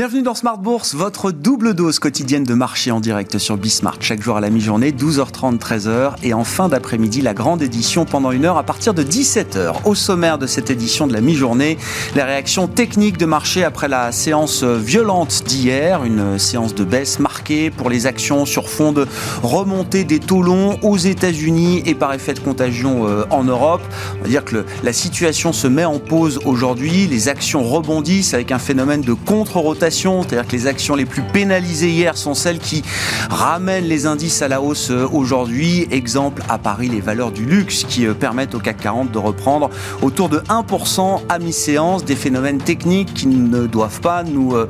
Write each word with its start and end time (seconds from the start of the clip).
Bienvenue 0.00 0.22
dans 0.22 0.34
Smart 0.34 0.56
Bourse, 0.56 0.94
votre 0.94 1.30
double 1.30 1.74
dose 1.74 1.98
quotidienne 1.98 2.44
de 2.44 2.54
marché 2.54 2.90
en 2.90 3.00
direct 3.00 3.36
sur 3.36 3.58
Bismart. 3.58 3.98
Chaque 4.00 4.22
jour 4.22 4.38
à 4.38 4.40
la 4.40 4.48
mi-journée, 4.48 4.92
12h30, 4.92 5.58
13h. 5.58 6.14
Et 6.22 6.32
en 6.32 6.42
fin 6.42 6.70
d'après-midi, 6.70 7.20
la 7.20 7.34
grande 7.34 7.60
édition 7.60 8.06
pendant 8.06 8.32
une 8.32 8.46
heure 8.46 8.56
à 8.56 8.62
partir 8.62 8.94
de 8.94 9.02
17h. 9.02 9.84
Au 9.84 9.94
sommaire 9.94 10.38
de 10.38 10.46
cette 10.46 10.70
édition 10.70 11.06
de 11.06 11.12
la 11.12 11.20
mi-journée, 11.20 11.76
la 12.16 12.24
réaction 12.24 12.66
technique 12.66 13.18
de 13.18 13.26
marché 13.26 13.62
après 13.62 13.88
la 13.88 14.10
séance 14.10 14.64
violente 14.64 15.42
d'hier. 15.44 16.02
Une 16.02 16.38
séance 16.38 16.74
de 16.74 16.84
baisse 16.84 17.18
marquée 17.18 17.70
pour 17.70 17.90
les 17.90 18.06
actions 18.06 18.46
sur 18.46 18.70
fond 18.70 18.92
de 18.92 19.06
remontée 19.42 20.04
des 20.04 20.18
taux 20.18 20.40
longs 20.40 20.78
aux 20.80 20.96
États-Unis 20.96 21.82
et 21.84 21.94
par 21.94 22.14
effet 22.14 22.32
de 22.32 22.40
contagion 22.40 23.06
euh, 23.06 23.24
en 23.28 23.44
Europe. 23.44 23.82
On 24.20 24.22
va 24.22 24.28
dire 24.30 24.46
que 24.46 24.64
la 24.82 24.94
situation 24.94 25.52
se 25.52 25.66
met 25.66 25.84
en 25.84 25.98
pause 25.98 26.40
aujourd'hui. 26.46 27.06
Les 27.06 27.28
actions 27.28 27.62
rebondissent 27.62 28.32
avec 28.32 28.50
un 28.50 28.58
phénomène 28.58 29.02
de 29.02 29.12
contre-rotation 29.12 29.89
c'est-à-dire 29.90 30.46
que 30.46 30.52
les 30.52 30.66
actions 30.66 30.94
les 30.94 31.04
plus 31.04 31.22
pénalisées 31.22 31.90
hier 31.90 32.16
sont 32.16 32.34
celles 32.34 32.58
qui 32.58 32.82
ramènent 33.28 33.86
les 33.86 34.06
indices 34.06 34.42
à 34.42 34.48
la 34.48 34.62
hausse 34.62 34.90
euh, 34.90 35.06
aujourd'hui. 35.12 35.86
Exemple 35.90 36.42
à 36.48 36.58
Paris, 36.58 36.88
les 36.88 37.00
valeurs 37.00 37.32
du 37.32 37.44
luxe 37.44 37.84
qui 37.88 38.06
euh, 38.06 38.14
permettent 38.14 38.54
au 38.54 38.60
CAC 38.60 38.78
40 38.78 39.10
de 39.10 39.18
reprendre 39.18 39.70
autour 40.02 40.28
de 40.28 40.38
1% 40.38 41.20
à 41.28 41.38
mi-séance, 41.38 42.04
des 42.04 42.14
phénomènes 42.14 42.58
techniques 42.58 43.12
qui 43.14 43.26
ne 43.26 43.66
doivent 43.66 44.00
pas 44.00 44.22
nous 44.22 44.54
euh, 44.54 44.68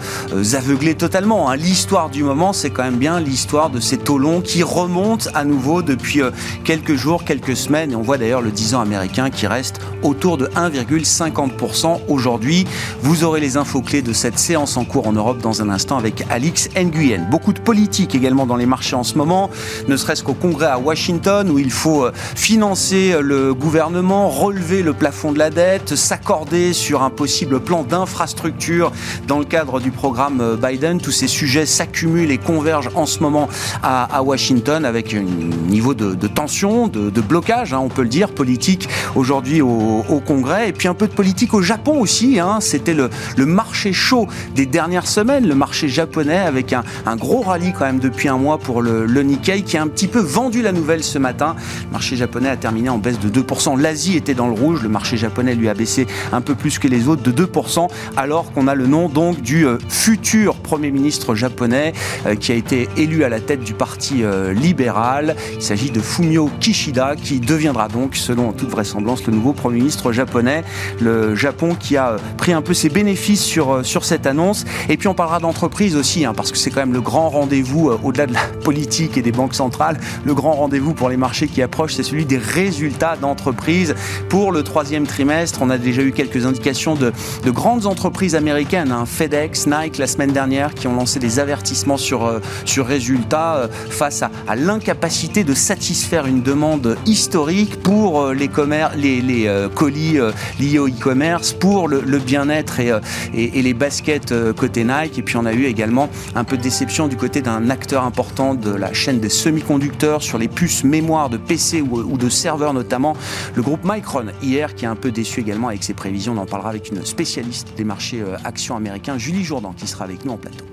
aveugler 0.54 0.94
totalement. 0.94 1.50
Hein. 1.50 1.56
L'histoire 1.56 2.08
du 2.08 2.24
moment, 2.24 2.52
c'est 2.52 2.70
quand 2.70 2.84
même 2.84 2.96
bien 2.96 3.20
l'histoire 3.20 3.70
de 3.70 3.80
ces 3.80 3.98
taux 3.98 4.18
longs 4.18 4.40
qui 4.40 4.62
remontent 4.62 5.30
à 5.34 5.44
nouveau 5.44 5.82
depuis 5.82 6.22
quelques 6.64 6.94
jours, 6.94 7.24
quelques 7.24 7.56
semaines. 7.56 7.92
Et 7.92 7.96
on 7.96 8.02
voit 8.02 8.18
d'ailleurs 8.18 8.42
le 8.42 8.50
10 8.50 8.74
ans 8.74 8.80
américain 8.80 9.30
qui 9.30 9.46
reste 9.46 9.80
autour 10.02 10.38
de 10.38 10.46
1,50% 10.46 12.00
aujourd'hui. 12.08 12.66
Vous 13.02 13.24
aurez 13.24 13.40
les 13.40 13.56
infos 13.56 13.82
clés 13.82 14.02
de 14.02 14.12
cette 14.12 14.38
séance 14.38 14.76
en 14.76 14.84
cours 14.84 15.06
en 15.10 15.12
Europe 15.12 15.38
dans 15.38 15.60
un 15.60 15.70
instant 15.70 15.98
avec 15.98 16.24
Alix 16.30 16.68
Nguyen. 16.76 17.26
Beaucoup 17.28 17.52
de 17.52 17.58
politique 17.58 18.14
également 18.14 18.46
dans 18.46 18.54
les 18.54 18.66
marchés 18.66 18.94
en 18.94 19.02
ce 19.02 19.18
moment, 19.18 19.50
ne 19.88 19.96
serait-ce 19.96 20.22
qu'au 20.22 20.34
Congrès 20.34 20.66
à 20.66 20.78
Washington 20.78 21.50
où 21.50 21.58
il 21.58 21.72
faut 21.72 22.04
euh, 22.04 22.12
financer 22.14 23.12
euh, 23.12 23.20
le 23.20 23.52
gouvernement, 23.52 24.28
relever 24.28 24.84
le 24.84 24.92
plafond 24.92 25.32
de 25.32 25.38
la 25.38 25.50
dette, 25.50 25.96
s'accorder 25.96 26.72
sur 26.72 27.02
un 27.02 27.10
possible 27.10 27.58
plan 27.58 27.82
d'infrastructure 27.82 28.92
dans 29.26 29.40
le 29.40 29.44
cadre 29.44 29.80
du 29.80 29.90
programme 29.90 30.40
euh, 30.40 30.56
Biden. 30.56 31.00
Tous 31.00 31.10
ces 31.10 31.26
sujets 31.26 31.66
s'accumulent 31.66 32.30
et 32.30 32.38
convergent 32.38 32.90
en 32.94 33.06
ce 33.06 33.18
moment 33.18 33.48
à, 33.82 34.22
Washington 34.22 34.84
avec 34.84 35.12
un 35.12 35.22
niveau 35.22 35.94
de, 35.94 36.14
tension, 36.28 36.86
de, 36.86 37.20
blocage, 37.20 37.72
hein, 37.72 37.80
on 37.82 37.88
peut 37.88 38.02
le 38.02 38.08
dire, 38.08 38.28
politique 38.28 38.88
aujourd'hui 39.16 39.60
au, 39.60 40.22
Congrès 40.24 40.68
et 40.68 40.72
puis 40.72 40.86
un 40.86 40.94
peu 40.94 41.08
de 41.08 41.12
politique 41.12 41.54
au 41.54 41.62
Japon 41.62 41.98
aussi. 41.98 42.38
Hein. 42.38 42.58
C'était 42.60 42.94
le, 42.94 43.10
le 43.36 43.46
marché 43.46 43.92
chaud 43.92 44.28
des 44.54 44.66
dernières 44.90 45.06
semaine, 45.06 45.46
le 45.46 45.54
marché 45.54 45.88
japonais 45.88 46.38
avec 46.38 46.72
un, 46.72 46.82
gros 47.14 47.42
rallye 47.42 47.72
quand 47.72 47.84
même 47.84 48.00
depuis 48.00 48.26
un 48.26 48.38
mois 48.38 48.58
pour 48.58 48.82
le, 48.82 49.06
Nikkei 49.22 49.62
qui 49.62 49.76
a 49.76 49.82
un 49.82 49.86
petit 49.86 50.08
peu 50.08 50.18
vendu 50.18 50.62
la 50.62 50.72
nouvelle 50.72 51.04
ce 51.04 51.16
matin. 51.16 51.54
Le 51.84 51.92
marché 51.92 52.16
japonais 52.16 52.48
a 52.48 52.56
terminé 52.56 52.88
en 52.88 52.98
baisse 52.98 53.20
de 53.20 53.28
2%. 53.28 53.80
L'Asie 53.80 54.16
était 54.16 54.34
dans 54.34 54.48
le 54.48 54.54
rouge, 54.54 54.82
le 54.82 54.88
marché 54.88 55.16
japonais 55.16 55.54
lui 55.54 55.68
a 55.68 55.74
baissé 55.74 56.08
un 56.32 56.40
peu 56.40 56.56
plus 56.56 56.80
que 56.80 56.88
les 56.88 57.06
autres 57.06 57.22
de 57.22 57.30
2% 57.30 57.86
alors 58.16 58.50
qu'on 58.50 58.66
a 58.66 58.74
le 58.74 58.88
nom 58.88 59.08
donc 59.08 59.40
du 59.42 59.64
euh, 59.64 59.78
futur 59.88 60.56
Premier 60.56 60.90
ministre 60.90 61.36
japonais 61.36 61.92
euh, 62.26 62.34
qui 62.34 62.50
a 62.50 62.56
été 62.56 62.88
élu 62.96 63.22
à 63.22 63.28
la 63.28 63.38
tête 63.38 63.60
du 63.60 63.74
parti 63.74 64.24
euh, 64.24 64.52
libéral. 64.52 65.36
Il 65.54 65.62
s'agit 65.62 65.92
de 65.92 66.00
Fumio 66.00 66.50
Kishida 66.58 67.14
qui 67.14 67.38
deviendra 67.38 67.86
donc 67.86 68.16
selon 68.16 68.50
toute 68.50 68.70
vraisemblance 68.70 69.24
le 69.24 69.34
nouveau 69.34 69.52
Premier 69.52 69.78
ministre 69.78 70.10
japonais. 70.10 70.64
Le 71.00 71.36
Japon 71.36 71.76
qui 71.78 71.96
a 71.96 72.16
pris 72.38 72.52
un 72.52 72.62
peu 72.62 72.74
ses 72.74 72.88
bénéfices 72.88 73.44
sur, 73.44 73.86
sur 73.86 74.04
cette 74.04 74.26
annonce 74.26 74.64
et 74.88 74.96
puis 74.96 75.08
on 75.08 75.14
parlera 75.14 75.40
d'entreprise 75.40 75.96
aussi, 75.96 76.24
hein, 76.24 76.34
parce 76.34 76.50
que 76.50 76.58
c'est 76.58 76.70
quand 76.70 76.80
même 76.80 76.92
le 76.92 77.00
grand 77.00 77.28
rendez-vous, 77.28 77.90
euh, 77.90 77.98
au-delà 78.02 78.26
de 78.26 78.34
la 78.34 78.40
politique 78.64 79.16
et 79.16 79.22
des 79.22 79.32
banques 79.32 79.54
centrales, 79.54 79.98
le 80.24 80.34
grand 80.34 80.52
rendez-vous 80.52 80.94
pour 80.94 81.08
les 81.08 81.16
marchés 81.16 81.48
qui 81.48 81.62
approchent, 81.62 81.94
c'est 81.94 82.02
celui 82.02 82.24
des 82.24 82.38
résultats 82.38 83.16
d'entreprise. 83.16 83.94
Pour 84.28 84.52
le 84.52 84.62
troisième 84.62 85.06
trimestre, 85.06 85.60
on 85.62 85.70
a 85.70 85.78
déjà 85.78 86.02
eu 86.02 86.12
quelques 86.12 86.46
indications 86.46 86.94
de, 86.94 87.12
grandes 87.46 87.86
entreprises 87.86 88.34
américaines, 88.34 88.92
hein, 88.92 89.04
FedEx, 89.06 89.66
Nike 89.66 89.98
la 89.98 90.06
semaine 90.06 90.32
dernière, 90.32 90.74
qui 90.74 90.86
ont 90.86 90.94
lancé 90.94 91.18
des 91.18 91.38
avertissements 91.38 91.96
sur, 91.96 92.24
euh, 92.24 92.40
sur 92.64 92.86
résultats 92.86 93.56
euh, 93.56 93.68
face 93.90 94.22
à, 94.22 94.30
l'incapacité 94.56 95.44
de 95.44 95.54
satisfaire 95.54 96.26
une 96.26 96.42
demande 96.42 96.96
historique 97.06 97.82
pour 97.82 98.28
les, 98.28 98.48
colis 98.48 100.18
liés 100.58 100.78
au 100.78 100.88
e-commerce, 100.88 101.52
pour 101.52 101.88
le, 101.88 102.18
bien-être 102.18 102.80
et, 102.80 103.62
les 103.62 103.74
baskets 103.74 104.34
Et 104.76 105.22
puis 105.22 105.36
on 105.36 105.46
a 105.46 105.52
eu 105.52 105.64
également 105.64 106.08
un 106.34 106.44
peu 106.44 106.56
de 106.56 106.62
déception 106.62 107.08
du 107.08 107.16
côté 107.16 107.42
d'un 107.42 107.70
acteur 107.70 108.04
important 108.04 108.54
de 108.54 108.70
la 108.70 108.92
chaîne 108.92 109.20
des 109.20 109.28
semi-conducteurs 109.28 110.22
sur 110.22 110.38
les 110.38 110.48
puces 110.48 110.84
mémoire 110.84 111.28
de 111.28 111.36
PC 111.36 111.80
ou, 111.80 112.16
de 112.16 112.28
serveurs 112.28 112.72
notamment, 112.72 113.16
le 113.54 113.62
groupe 113.62 113.80
Micron 113.84 114.26
hier 114.42 114.74
qui 114.74 114.84
est 114.84 114.88
un 114.88 114.96
peu 114.96 115.10
déçu 115.10 115.40
également 115.40 115.68
avec 115.68 115.82
ses 115.82 115.94
prévisions. 115.94 116.34
On 116.34 116.38
en 116.38 116.46
parlera 116.46 116.70
avec 116.70 116.90
une 116.90 117.04
spécialiste 117.04 117.68
des 117.76 117.84
marchés 117.84 118.20
euh, 118.20 118.36
actions 118.44 118.76
américains, 118.76 119.18
Julie 119.18 119.44
Jourdan, 119.44 119.74
qui 119.76 119.86
sera 119.86 120.04
avec 120.04 120.24
nous 120.24 120.32
en 120.32 120.36
plateau. 120.36 120.64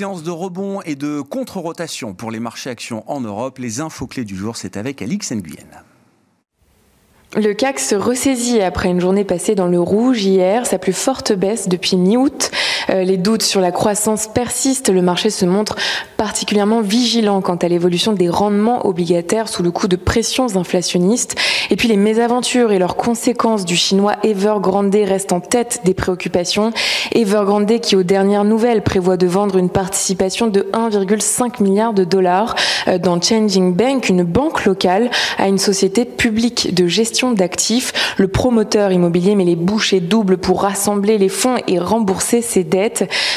Séance 0.00 0.22
de 0.22 0.30
rebond 0.30 0.80
et 0.86 0.94
de 0.94 1.20
contre-rotation 1.20 2.14
pour 2.14 2.30
les 2.30 2.40
marchés 2.40 2.70
actions 2.70 3.04
en 3.06 3.20
Europe. 3.20 3.58
Les 3.58 3.82
infos 3.82 4.06
clés 4.06 4.24
du 4.24 4.34
jour, 4.34 4.56
c'est 4.56 4.78
avec 4.78 5.02
Alix 5.02 5.30
Nguyen. 5.30 5.66
Le 7.36 7.52
CAC 7.52 7.78
se 7.78 7.96
ressaisit 7.96 8.62
après 8.62 8.88
une 8.88 8.98
journée 8.98 9.24
passée 9.24 9.54
dans 9.54 9.66
le 9.66 9.78
rouge 9.78 10.24
hier, 10.24 10.64
sa 10.64 10.78
plus 10.78 10.94
forte 10.94 11.34
baisse 11.34 11.68
depuis 11.68 11.98
mi-août. 11.98 12.50
Euh, 12.88 13.04
les 13.04 13.16
doutes 13.16 13.42
sur 13.42 13.60
la 13.60 13.72
croissance 13.72 14.26
persistent, 14.26 14.90
le 14.90 15.02
marché 15.02 15.30
se 15.30 15.44
montre 15.44 15.76
particulièrement 16.16 16.80
vigilant 16.80 17.40
quant 17.40 17.56
à 17.56 17.68
l'évolution 17.68 18.12
des 18.12 18.28
rendements 18.28 18.86
obligataires 18.86 19.48
sous 19.48 19.62
le 19.62 19.70
coup 19.70 19.88
de 19.88 19.96
pressions 19.96 20.56
inflationnistes. 20.56 21.36
Et 21.70 21.76
puis 21.76 21.88
les 21.88 21.96
mésaventures 21.96 22.72
et 22.72 22.78
leurs 22.78 22.96
conséquences 22.96 23.64
du 23.64 23.76
chinois 23.76 24.16
Evergrande 24.22 24.94
restent 24.94 25.32
en 25.32 25.40
tête 25.40 25.80
des 25.84 25.94
préoccupations. 25.94 26.72
Evergrande 27.12 27.80
qui 27.80 27.96
aux 27.96 28.02
dernières 28.02 28.44
nouvelles 28.44 28.82
prévoit 28.82 29.16
de 29.16 29.26
vendre 29.26 29.56
une 29.56 29.70
participation 29.70 30.46
de 30.46 30.66
1,5 30.72 31.62
milliard 31.62 31.94
de 31.94 32.04
dollars 32.04 32.54
euh, 32.88 32.98
dans 32.98 33.20
Changing 33.20 33.74
Bank, 33.74 34.08
une 34.08 34.24
banque 34.24 34.64
locale, 34.64 35.10
à 35.38 35.48
une 35.48 35.58
société 35.58 36.04
publique 36.04 36.74
de 36.74 36.86
gestion 36.86 37.32
d'actifs. 37.32 38.14
Le 38.16 38.28
promoteur 38.28 38.92
immobilier 38.92 39.34
met 39.34 39.44
les 39.44 39.56
bouchées 39.56 40.00
doubles 40.00 40.38
pour 40.38 40.62
rassembler 40.62 41.18
les 41.18 41.28
fonds 41.28 41.56
et 41.66 41.78
rembourser 41.78 42.42
ses 42.42 42.64
dettes. 42.64 42.79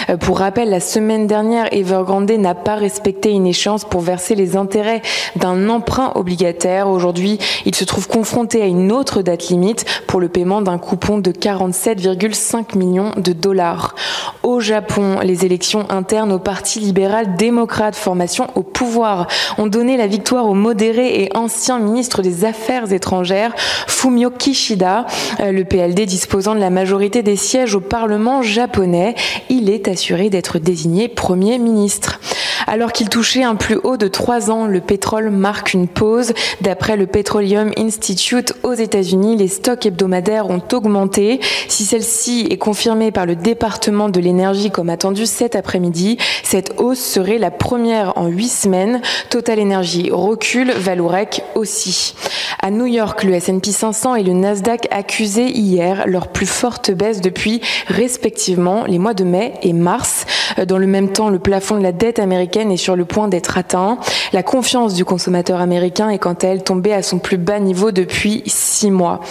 Euh, 0.09 0.17
pour 0.17 0.39
rappel, 0.39 0.69
la 0.69 0.79
semaine 0.79 1.27
dernière, 1.27 1.73
Evergrande 1.73 2.31
n'a 2.31 2.55
pas 2.55 2.75
respecté 2.75 3.31
une 3.31 3.47
échéance 3.47 3.85
pour 3.85 4.01
verser 4.01 4.35
les 4.35 4.55
intérêts 4.55 5.01
d'un 5.35 5.69
emprunt 5.69 6.11
obligataire. 6.15 6.89
Aujourd'hui, 6.89 7.39
il 7.65 7.75
se 7.75 7.83
trouve 7.83 8.07
confronté 8.07 8.61
à 8.61 8.65
une 8.65 8.91
autre 8.91 9.21
date 9.21 9.49
limite 9.49 9.85
pour 10.07 10.19
le 10.19 10.29
paiement 10.29 10.61
d'un 10.61 10.77
coupon 10.77 11.17
de 11.17 11.31
47,5 11.31 12.77
millions 12.77 13.11
de 13.17 13.33
dollars. 13.33 13.95
Au 14.43 14.59
Japon, 14.59 15.19
les 15.23 15.45
élections 15.45 15.85
internes 15.89 16.31
au 16.31 16.39
Parti 16.39 16.79
libéral 16.79 17.35
démocrate, 17.35 17.95
formation 17.95 18.47
au 18.55 18.61
pouvoir, 18.61 19.27
ont 19.57 19.67
donné 19.67 19.97
la 19.97 20.07
victoire 20.07 20.47
au 20.47 20.53
modéré 20.53 21.23
et 21.23 21.35
ancien 21.35 21.79
ministre 21.79 22.21
des 22.21 22.45
Affaires 22.45 22.91
étrangères, 22.91 23.53
Fumio 23.87 24.29
Kishida, 24.29 25.05
euh, 25.39 25.51
le 25.51 25.63
PLD 25.63 26.05
disposant 26.05 26.55
de 26.55 26.59
la 26.59 26.69
majorité 26.69 27.23
des 27.23 27.35
sièges 27.35 27.75
au 27.75 27.79
Parlement 27.79 28.41
japonais. 28.41 29.15
Il 29.49 29.69
est 29.69 29.87
assuré 29.87 30.29
d'être 30.29 30.59
désigné 30.59 31.07
Premier 31.07 31.57
ministre. 31.57 32.19
Alors 32.67 32.91
qu'il 32.91 33.09
touchait 33.09 33.43
un 33.43 33.55
plus 33.55 33.77
haut 33.83 33.97
de 33.97 34.07
trois 34.07 34.49
ans, 34.49 34.65
le 34.65 34.79
pétrole 34.79 35.29
marque 35.29 35.73
une 35.73 35.87
pause. 35.87 36.33
D'après 36.61 36.95
le 36.95 37.07
Petroleum 37.07 37.71
Institute 37.77 38.53
aux 38.63 38.73
États-Unis, 38.73 39.35
les 39.35 39.47
stocks 39.47 39.85
hebdomadaires 39.85 40.49
ont 40.49 40.61
augmenté. 40.71 41.39
Si 41.67 41.83
celle-ci 41.83 42.47
est 42.49 42.57
confirmée 42.57 43.11
par 43.11 43.25
le 43.25 43.35
département 43.35 44.09
de 44.09 44.19
l'énergie 44.19 44.71
comme 44.71 44.89
attendu 44.89 45.25
cet 45.25 45.55
après-midi, 45.55 46.17
cette 46.43 46.73
hausse 46.77 46.99
serait 46.99 47.37
la 47.37 47.51
première 47.51 48.17
en 48.17 48.27
huit 48.27 48.49
semaines. 48.49 49.01
Total 49.29 49.59
Energy 49.59 50.09
recule, 50.11 50.71
Valourec 50.71 51.43
aussi. 51.55 52.15
À 52.61 52.71
New 52.71 52.85
York, 52.85 53.23
le 53.23 53.33
S&P 53.33 53.71
500 53.71 54.15
et 54.15 54.23
le 54.23 54.33
Nasdaq 54.33 54.87
accusaient 54.91 55.49
hier 55.49 56.03
leur 56.07 56.27
plus 56.27 56.45
forte 56.45 56.91
baisse 56.91 57.21
depuis 57.21 57.61
respectivement 57.87 58.85
les 58.85 58.99
mois 58.99 59.12
de 59.13 59.23
mai 59.23 59.53
et 59.61 59.73
mars. 59.73 60.25
Dans 60.67 60.77
le 60.77 60.87
même 60.87 61.09
temps, 61.09 61.29
le 61.29 61.39
plafond 61.39 61.77
de 61.77 61.83
la 61.83 61.91
dette 61.91 62.19
américaine 62.19 62.71
est 62.71 62.77
sur 62.77 62.95
le 62.95 63.05
point 63.05 63.27
d'être 63.27 63.57
atteint. 63.57 63.97
La 64.31 64.43
confiance 64.43 64.93
du 64.93 65.05
consommateur 65.05 65.61
américain 65.61 66.09
est 66.09 66.19
quant 66.19 66.33
à 66.33 66.47
elle 66.47 66.63
tombée 66.63 66.93
à 66.93 67.01
son 67.01 67.19
plus 67.19 67.37
bas 67.37 67.59
niveau 67.59 67.91
depuis 67.91 68.43
six 68.45 68.91
mois. 68.91 69.21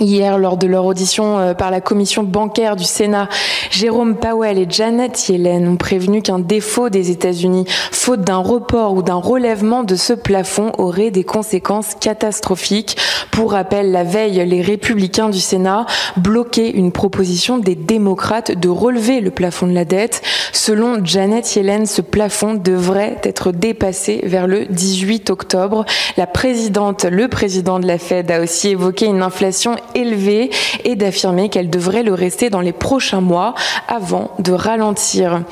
Hier, 0.00 0.38
lors 0.38 0.56
de 0.56 0.68
leur 0.68 0.84
audition 0.84 1.38
euh, 1.38 1.54
par 1.54 1.72
la 1.72 1.80
commission 1.80 2.22
bancaire 2.22 2.76
du 2.76 2.84
Sénat, 2.84 3.28
Jérôme 3.70 4.14
Powell 4.14 4.56
et 4.56 4.66
Janet 4.68 5.28
Yellen 5.28 5.66
ont 5.66 5.76
prévenu 5.76 6.22
qu'un 6.22 6.38
défaut 6.38 6.88
des 6.88 7.10
États-Unis, 7.10 7.64
faute 7.90 8.20
d'un 8.20 8.38
report 8.38 8.94
ou 8.94 9.02
d'un 9.02 9.16
relèvement 9.16 9.82
de 9.82 9.96
ce 9.96 10.12
plafond, 10.12 10.70
aurait 10.78 11.10
des 11.10 11.24
conséquences 11.24 11.96
catastrophiques. 12.00 12.96
Pour 13.32 13.52
rappel, 13.52 13.90
la 13.90 14.04
veille, 14.04 14.44
les 14.46 14.62
républicains 14.62 15.30
du 15.30 15.40
Sénat 15.40 15.86
bloquaient 16.16 16.70
une 16.70 16.92
proposition 16.92 17.58
des 17.58 17.74
démocrates 17.74 18.52
de 18.52 18.68
relever 18.68 19.20
le 19.20 19.30
plafond 19.30 19.66
de 19.66 19.74
la 19.74 19.84
dette. 19.84 20.22
Selon 20.52 21.04
Janet 21.04 21.56
Yellen, 21.56 21.86
ce 21.86 22.02
plafond 22.02 22.54
devrait 22.54 23.18
être 23.24 23.52
dépassé 23.52 24.20
vers 24.24 24.46
le 24.46 24.66
18 24.66 25.30
octobre. 25.30 25.84
La 26.16 26.26
présidente, 26.26 27.04
le 27.04 27.28
président 27.28 27.80
de 27.80 27.86
la 27.86 27.98
Fed 27.98 28.30
a 28.30 28.40
aussi 28.40 28.68
évoqué 28.68 29.06
une 29.06 29.22
inflation 29.22 29.76
élevée 29.94 30.50
et 30.84 30.96
d'affirmer 30.96 31.48
qu'elle 31.48 31.70
devrait 31.70 32.02
le 32.02 32.14
rester 32.14 32.50
dans 32.50 32.60
les 32.60 32.72
prochains 32.72 33.20
mois 33.20 33.54
avant 33.88 34.30
de 34.38 34.52
ralentir. 34.52 35.42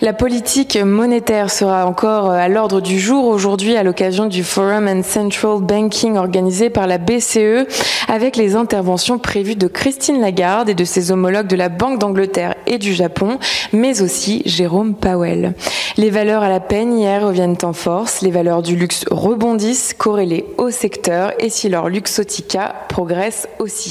La 0.00 0.12
politique 0.12 0.76
monétaire 0.76 1.50
sera 1.50 1.86
encore 1.86 2.30
à 2.30 2.48
l'ordre 2.48 2.80
du 2.80 2.98
jour 2.98 3.26
aujourd'hui 3.26 3.76
à 3.76 3.82
l'occasion 3.82 4.26
du 4.26 4.44
Forum 4.44 4.88
and 4.88 5.02
Central 5.02 5.60
Banking 5.60 6.16
organisé 6.16 6.68
par 6.68 6.86
la 6.86 6.98
BCE 6.98 7.66
avec 8.08 8.36
les 8.36 8.56
interventions 8.56 9.18
prévues 9.18 9.56
de 9.56 9.66
Christine 9.66 10.20
Lagarde 10.20 10.68
et 10.68 10.74
de 10.74 10.84
ses 10.84 11.10
homologues 11.10 11.46
de 11.46 11.56
la 11.56 11.68
Banque 11.68 11.98
d'Angleterre 11.98 12.54
et 12.66 12.78
du 12.78 12.92
Japon, 12.92 13.38
mais 13.72 14.02
aussi 14.02 14.42
Jérôme 14.44 14.94
Powell. 14.94 15.54
Les 15.96 16.10
valeurs 16.10 16.42
à 16.42 16.48
la 16.48 16.60
peine 16.60 16.98
hier 16.98 17.24
reviennent 17.24 17.56
en 17.62 17.72
force, 17.72 18.20
les 18.20 18.30
valeurs 18.30 18.62
du 18.62 18.76
luxe 18.76 19.04
rebondissent 19.10 19.94
corrélées 19.94 20.46
au 20.58 20.70
secteur 20.70 21.32
et 21.38 21.50
si 21.50 21.68
leur 21.68 21.88
luxotica 21.88 22.74
progresse 22.88 23.48
aussi. 23.58 23.83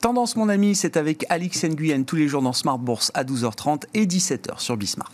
Tendance, 0.00 0.36
mon 0.36 0.48
ami, 0.48 0.74
c'est 0.74 0.96
avec 0.96 1.26
Alix 1.28 1.64
Nguyen 1.64 2.04
tous 2.04 2.16
les 2.16 2.28
jours 2.28 2.42
dans 2.42 2.52
Smart 2.52 2.78
Bourse 2.78 3.10
à 3.14 3.24
12h30 3.24 3.84
et 3.94 4.06
17h 4.06 4.60
sur 4.60 4.76
Bismart. 4.76 5.12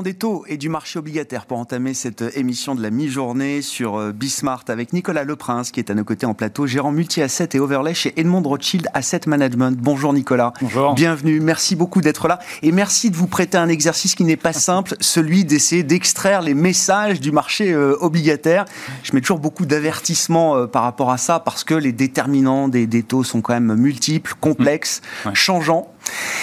Parlons 0.00 0.12
des 0.12 0.14
taux 0.14 0.44
et 0.48 0.56
du 0.56 0.70
marché 0.70 0.98
obligataire 0.98 1.44
pour 1.44 1.58
entamer 1.58 1.92
cette 1.92 2.24
émission 2.34 2.74
de 2.74 2.80
la 2.80 2.88
mi-journée 2.88 3.60
sur 3.60 3.96
euh, 3.96 4.12
Bismart 4.12 4.64
avec 4.68 4.94
Nicolas 4.94 5.24
Leprince 5.24 5.72
qui 5.72 5.78
est 5.78 5.90
à 5.90 5.94
nos 5.94 6.04
côtés 6.04 6.24
en 6.24 6.32
plateau, 6.32 6.66
gérant 6.66 6.90
multi-asset 6.90 7.50
et 7.52 7.58
overlay 7.58 7.92
chez 7.92 8.18
Edmond 8.18 8.40
Rothschild 8.40 8.88
Asset 8.94 9.20
Management. 9.26 9.76
Bonjour 9.78 10.14
Nicolas. 10.14 10.54
Bonjour. 10.62 10.94
Bienvenue. 10.94 11.40
Merci 11.40 11.76
beaucoup 11.76 12.00
d'être 12.00 12.28
là 12.28 12.38
et 12.62 12.72
merci 12.72 13.10
de 13.10 13.16
vous 13.16 13.26
prêter 13.26 13.58
un 13.58 13.68
exercice 13.68 14.14
qui 14.14 14.24
n'est 14.24 14.38
pas 14.38 14.54
simple, 14.54 14.94
celui 15.00 15.44
d'essayer 15.44 15.82
d'extraire 15.82 16.40
les 16.40 16.54
messages 16.54 17.20
du 17.20 17.30
marché 17.30 17.70
euh, 17.70 17.94
obligataire. 18.00 18.64
Je 19.02 19.12
mets 19.12 19.20
toujours 19.20 19.40
beaucoup 19.40 19.66
d'avertissements 19.66 20.56
euh, 20.56 20.66
par 20.66 20.84
rapport 20.84 21.10
à 21.10 21.18
ça 21.18 21.40
parce 21.40 21.62
que 21.62 21.74
les 21.74 21.92
déterminants 21.92 22.68
des, 22.68 23.02
taux 23.02 23.22
sont 23.22 23.42
quand 23.42 23.52
même 23.52 23.74
multiples, 23.74 24.32
complexes, 24.40 25.02
mmh. 25.26 25.34
changeants. 25.34 25.92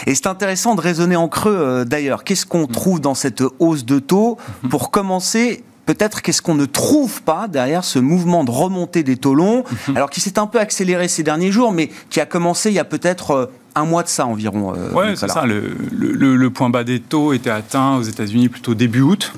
Et 0.05 0.15
c'est 0.15 0.27
intéressant 0.27 0.75
de 0.75 0.81
raisonner 0.81 1.15
en 1.15 1.27
creux 1.27 1.55
euh, 1.55 1.85
d'ailleurs. 1.85 2.23
Qu'est-ce 2.23 2.45
qu'on 2.45 2.63
mm. 2.63 2.71
trouve 2.71 3.01
dans 3.01 3.15
cette 3.15 3.43
hausse 3.59 3.85
de 3.85 3.99
taux 3.99 4.37
mm-hmm. 4.37 4.69
Pour 4.69 4.91
commencer, 4.91 5.63
peut-être 5.85 6.21
qu'est-ce 6.21 6.41
qu'on 6.41 6.55
ne 6.55 6.65
trouve 6.65 7.21
pas 7.23 7.47
derrière 7.47 7.83
ce 7.83 7.99
mouvement 7.99 8.43
de 8.43 8.51
remontée 8.51 9.03
des 9.03 9.17
taux 9.17 9.35
longs, 9.35 9.63
mm-hmm. 9.63 9.95
alors 9.95 10.09
qui 10.09 10.21
s'est 10.21 10.39
un 10.39 10.47
peu 10.47 10.59
accéléré 10.59 11.07
ces 11.07 11.23
derniers 11.23 11.51
jours, 11.51 11.71
mais 11.71 11.89
qui 12.09 12.19
a 12.19 12.25
commencé 12.25 12.69
il 12.69 12.75
y 12.75 12.79
a 12.79 12.85
peut-être 12.85 13.31
euh, 13.31 13.45
un 13.75 13.85
mois 13.85 14.03
de 14.03 14.09
ça 14.09 14.25
environ. 14.25 14.73
Euh, 14.75 14.89
oui, 14.93 15.15
c'est 15.15 15.27
ça. 15.27 15.45
Le, 15.45 16.47
point 16.49 16.69
bas 16.69 16.83
des 16.83 16.99
taux 16.99 17.33
était 17.33 17.49
atteint 17.49 17.95
aux 17.97 18.03
États-Unis 18.03 18.49
plutôt 18.49 18.73
début 18.73 19.01
août. 19.01 19.33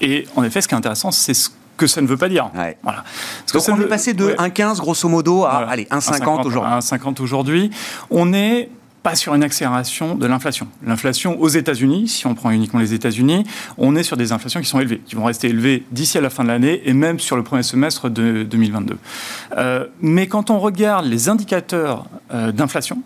et 0.00 0.26
en 0.36 0.44
effet, 0.44 0.60
ce 0.60 0.68
qui 0.68 0.74
est 0.74 0.78
intéressant, 0.78 1.10
c'est 1.10 1.34
ce 1.34 1.50
que 1.80 1.86
ça 1.86 2.02
ne 2.02 2.06
veut 2.06 2.18
pas 2.18 2.28
dire. 2.28 2.50
Voilà. 2.82 3.04
Donc 3.52 3.62
on 3.68 3.80
est 3.80 3.86
passé 3.86 4.12
de 4.12 4.28
1,15 4.34 4.76
grosso 4.76 5.08
modo 5.08 5.44
à 5.44 5.66
allez, 5.68 5.84
1,50 5.84 6.46
aujourd'hui. 6.46 6.70
1,50 6.70 7.22
aujourd'hui. 7.22 7.70
On 8.10 8.34
est 8.34 8.68
pas 9.02 9.14
sur 9.14 9.34
une 9.34 9.42
accélération 9.42 10.14
de 10.14 10.26
l'inflation. 10.26 10.68
L'inflation 10.84 11.40
aux 11.40 11.48
États-Unis, 11.48 12.08
si 12.08 12.26
on 12.26 12.34
prend 12.34 12.50
uniquement 12.50 12.80
les 12.80 12.94
États-Unis, 12.94 13.44
on 13.78 13.96
est 13.96 14.02
sur 14.02 14.16
des 14.16 14.32
inflations 14.32 14.60
qui 14.60 14.68
sont 14.68 14.80
élevées, 14.80 15.00
qui 15.06 15.14
vont 15.14 15.24
rester 15.24 15.48
élevées 15.48 15.84
d'ici 15.90 16.18
à 16.18 16.20
la 16.20 16.30
fin 16.30 16.42
de 16.42 16.48
l'année 16.48 16.82
et 16.84 16.92
même 16.92 17.18
sur 17.18 17.36
le 17.36 17.42
premier 17.42 17.62
semestre 17.62 18.10
de 18.10 18.42
2022. 18.42 18.98
Euh, 19.56 19.86
mais 20.00 20.26
quand 20.26 20.50
on 20.50 20.58
regarde 20.58 21.06
les 21.06 21.28
indicateurs 21.28 22.06
euh, 22.32 22.52
d'inflation, 22.52 23.02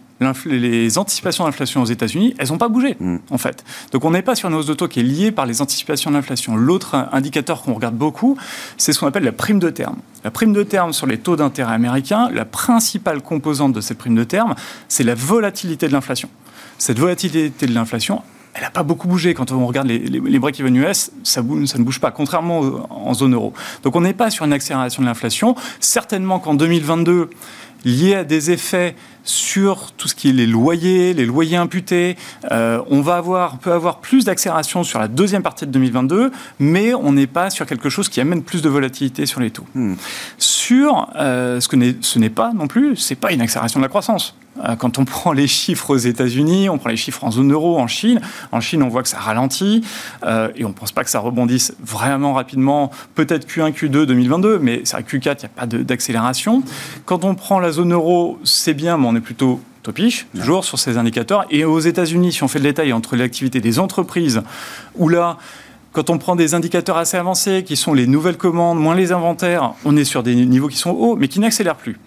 les 0.47 0.99
anticipations 0.99 1.45
d'inflation 1.45 1.83
aux 1.83 1.87
États-Unis, 1.87 2.35
elles 2.39 2.49
n'ont 2.49 2.59
pas 2.59 2.69
bougé, 2.69 2.97
mm. 3.01 3.17
en 3.31 3.39
fait. 3.39 3.65
Donc 3.93 4.05
on 4.05 4.11
n'est 4.11 4.23
pas 4.23 4.35
sur 4.35 4.49
une 4.49 4.55
hausse 4.55 4.67
de 4.67 4.75
taux 4.75 4.89
qui 4.89 5.01
est 5.01 5.05
liée 5.05 5.33
par 5.33 5.47
les 5.47 5.61
anticipations 5.61 6.11
d'inflation. 6.11 6.57
L'autre 6.57 7.09
indicateur 7.13 7.63
qu'on 7.63 7.75
regarde 7.75 7.97
beaucoup, 7.97 8.37
c'est 8.77 8.93
ce 8.93 9.01
qu'on 9.01 9.07
appelle 9.07 9.25
la 9.25 9.33
prime 9.33 9.59
de 9.59 9.71
terme. 9.71 9.97
La 10.23 10.31
prime 10.31 10.53
de 10.53 10.63
terme 10.63 10.93
sur 10.93 11.07
les 11.07 11.19
taux 11.19 11.37
d'intérêt 11.37 11.75
américains, 11.75 12.31
la 12.33 12.45
principale 12.45 13.21
composante 13.21 13.73
de 13.73 13.81
cette 13.81 13.99
prime 13.99 14.15
de 14.15 14.25
terme, 14.25 14.55
c'est 14.89 15.05
la 15.05 15.15
volatilité 15.15 15.89
de 15.89 15.93
l'inflation. 15.93 16.29
Cette 16.79 16.99
volatilité 16.99 17.67
de 17.67 17.75
l'inflation, 17.75 18.23
elle 18.55 18.63
n'a 18.63 18.71
pas 18.71 18.85
beaucoup 18.85 19.09
bougé. 19.09 19.35
Quand 19.35 19.51
on 19.51 19.67
regarde 19.67 19.89
les, 19.89 19.99
les, 19.99 20.39
break-even 20.39 20.77
US, 20.77 21.11
ça, 21.25 21.43
ça, 21.67 21.79
ne 21.79 21.85
bouge 21.85 22.01
pas, 22.01 22.13
contrairement 22.13 22.61
en 22.91 23.13
zone 23.13 23.35
euro. 23.35 23.53
Donc 23.83 23.97
on 23.97 24.01
n'est 24.01 24.15
pas 24.15 24.31
sur 24.31 24.45
une 24.45 24.53
accélération 24.53 25.03
de 25.03 25.09
l'inflation. 25.09 25.57
Certainement 25.81 26.39
qu'en 26.39 26.55
2022, 26.55 27.31
lié 27.85 28.15
à 28.15 28.25
des 28.25 28.51
effets 28.51 28.95
sur 29.25 29.93
tout 29.93 30.09
ce 30.09 30.15
qui 30.15 30.29
est 30.29 30.33
les 30.33 30.47
loyers, 30.47 31.15
les 31.15 31.27
loyers 31.27 31.57
imputés. 31.57 32.17
Euh, 32.53 32.81
on 32.89 33.01
va 33.01 33.17
avoir, 33.17 33.59
peut 33.59 33.73
avoir 33.73 33.99
plus 33.99 34.25
d'accélération 34.25 34.85
sur 34.85 34.99
la 34.99 35.09
deuxième 35.09 35.43
partie 35.43 35.67
de 35.67 35.71
2022, 35.73 36.31
mais 36.59 36.95
on 36.95 37.13
n'est 37.13 37.27
pas 37.27 37.51
sur 37.51 37.67
quelque 37.67 37.89
chose 37.89 38.09
qui 38.09 38.21
amène 38.21 38.43
plus 38.43 38.63
de 38.63 38.69
volatilité 38.69 39.27
sur 39.27 39.41
les 39.41 39.51
taux. 39.51 39.67
Hmm. 39.75 39.95
Sur 40.39 41.09
euh, 41.17 41.61
ce 41.61 41.69
que 41.69 41.77
ce 42.01 42.19
n'est 42.19 42.31
pas 42.31 42.53
non 42.53 42.69
plus, 42.69 42.97
c'est 42.97 43.15
pas 43.15 43.33
une 43.33 43.41
accélération 43.41 43.81
de 43.81 43.85
la 43.85 43.89
croissance. 43.89 44.37
Euh, 44.63 44.77
quand 44.77 44.99
on 44.99 45.05
prend 45.15 45.33
les 45.33 45.47
chiffres 45.47 45.91
aux 45.91 45.97
États-Unis, 45.97 46.69
on 46.69 46.79
prend 46.79 46.91
les 46.91 46.97
chiffres 46.97 47.25
en 47.25 47.31
zone 47.31 47.53
euro, 47.53 47.79
en 47.79 47.87
Chine. 47.87 48.21
En 48.53 48.61
Chine, 48.61 48.83
on 48.83 48.89
voit 48.89 49.03
que 49.03 49.09
ça 49.09 49.19
ralentit 49.19 49.83
et 50.57 50.65
on 50.65 50.69
ne 50.69 50.75
pense 50.75 50.93
pas 50.93 51.05
que 51.05 51.11
ça 51.11 51.19
rebondisse 51.19 51.75
vraiment 51.81 52.35
rapidement. 52.35 52.91
Peut-être 53.15 53.47
Q1, 53.47 53.73
Q2 53.73 54.07
2022, 54.07 54.59
mais 54.59 54.83
c'est 54.85 54.97
à 54.97 55.01
Q4, 55.01 55.19
il 55.19 55.21
n'y 55.21 55.45
a 55.45 55.49
pas 55.49 55.67
d'accélération. 55.67 56.63
Quand 57.05 57.25
on 57.25 57.35
prend 57.35 57.59
la 57.61 57.73
zone 57.73 57.93
euro, 57.93 58.39
c'est 58.45 58.75
bien, 58.75 58.97
mais 58.97 59.07
on 59.07 59.17
est 59.17 59.21
plutôt 59.21 59.61
topiche, 59.85 60.27
toujours 60.35 60.65
sur 60.65 60.79
ces 60.79 60.97
indicateurs. 60.99 61.45
Et 61.51 61.65
aux 61.65 61.79
États-Unis, 61.79 62.33
si 62.33 62.43
on 62.43 62.49
fait 62.49 62.59
le 62.59 62.65
détail 62.65 62.93
entre 62.93 63.15
l'activité 63.15 63.61
des 63.61 63.79
entreprises, 63.79 64.43
où 64.97 65.09
là, 65.09 65.39
quand 65.93 66.11
on 66.11 66.19
prend 66.19 66.35
des 66.35 66.55
indicateurs 66.55 66.97
assez 66.97 67.17
avancés, 67.17 67.63
qui 67.65 67.77
sont 67.77 67.95
les 67.95 68.09
nouvelles 68.09 68.39
commandes, 68.39 68.81
moins 68.81 68.97
les 68.97 69.13
inventaires, 69.13 69.75
on 69.85 69.97
est 69.97 70.05
sur 70.05 70.25
des 70.25 70.35
niveaux 70.35 70.69
qui 70.69 70.79
sont 70.79 70.91
hauts, 70.91 71.15
mais 71.17 71.29
qui 71.29 71.39
n'accélèrent 71.39 71.77
plus. 71.77 72.01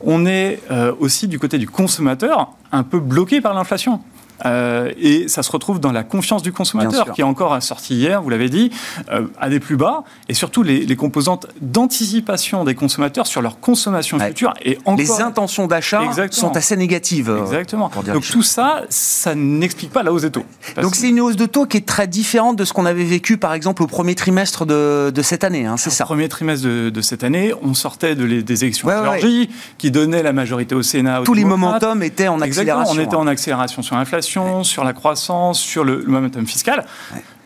On 0.00 0.26
est 0.26 0.60
euh, 0.70 0.92
aussi 0.98 1.28
du 1.28 1.38
côté 1.38 1.58
du 1.58 1.68
consommateur, 1.68 2.52
un 2.72 2.82
peu 2.82 2.98
bloqué 2.98 3.40
par 3.40 3.54
l'inflation. 3.54 4.00
Euh, 4.44 4.92
et 4.98 5.28
ça 5.28 5.42
se 5.42 5.50
retrouve 5.50 5.80
dans 5.80 5.92
la 5.92 6.02
confiance 6.02 6.42
du 6.42 6.52
consommateur, 6.52 7.12
qui 7.12 7.20
est 7.20 7.24
encore 7.24 7.62
sorti 7.62 7.94
hier, 7.94 8.22
vous 8.22 8.30
l'avez 8.30 8.48
dit, 8.48 8.70
euh, 9.10 9.26
à 9.40 9.48
des 9.48 9.60
plus 9.60 9.76
bas, 9.76 10.04
et 10.28 10.34
surtout 10.34 10.62
les, 10.62 10.96
composantes 10.96 11.46
d'anticipation 11.60 12.64
des 12.64 12.74
consommateurs 12.74 13.26
sur 13.26 13.42
leur 13.42 13.60
consommation 13.60 14.18
future. 14.18 14.54
Et 14.64 14.78
encore... 14.84 14.96
Les 14.96 15.20
intentions 15.20 15.66
d'achat 15.66 16.02
sont 16.30 16.56
assez 16.56 16.76
négatives. 16.76 17.30
Euh, 17.30 17.42
Exactement. 17.42 17.90
Donc 18.06 18.26
tout 18.26 18.42
ça, 18.42 18.82
ça 18.88 19.34
n'explique 19.34 19.92
pas 19.92 20.02
la 20.02 20.12
hausse 20.12 20.22
des 20.22 20.30
taux. 20.30 20.44
Donc 20.80 20.94
c'est 20.94 21.08
une 21.08 21.20
hausse 21.20 21.36
de 21.36 21.46
taux 21.46 21.66
qui 21.66 21.76
est 21.76 21.86
très 21.86 22.06
différente 22.06 22.56
de 22.56 22.64
ce 22.64 22.72
qu'on 22.72 22.86
avait 22.86 23.04
vécu, 23.04 23.36
par 23.36 23.52
exemple, 23.52 23.82
au 23.82 23.86
premier 23.86 24.14
trimestre 24.14 24.64
de, 24.64 25.12
de 25.14 25.22
cette 25.22 25.44
année, 25.44 25.66
hein, 25.66 25.76
c'est 25.76 25.90
ça 25.90 26.04
Au 26.04 26.06
premier 26.06 26.28
trimestre 26.28 26.66
de, 26.66 27.00
cette 27.00 27.24
année, 27.24 27.52
on 27.62 27.74
sortait 27.74 28.14
de 28.14 28.24
les, 28.24 28.42
des 28.42 28.64
élections 28.64 28.88
de 28.88 28.92
Géorgie, 28.92 29.50
qui 29.78 29.90
donnaient 29.90 30.22
la 30.22 30.32
majorité 30.32 30.74
au 30.74 30.82
Sénat. 30.82 31.22
Tous 31.24 31.34
les 31.34 31.44
momentum 31.44 32.02
étaient 32.02 32.28
en 32.28 32.40
accélération. 32.40 32.94
on 32.94 32.98
était 32.98 33.16
en 33.16 33.26
accélération 33.26 33.82
sur 33.82 33.96
l'inflation 33.96 34.25
sur 34.62 34.84
la 34.84 34.92
croissance, 34.92 35.60
sur 35.60 35.84
le, 35.84 36.02
momentum 36.04 36.46
fiscal. 36.46 36.84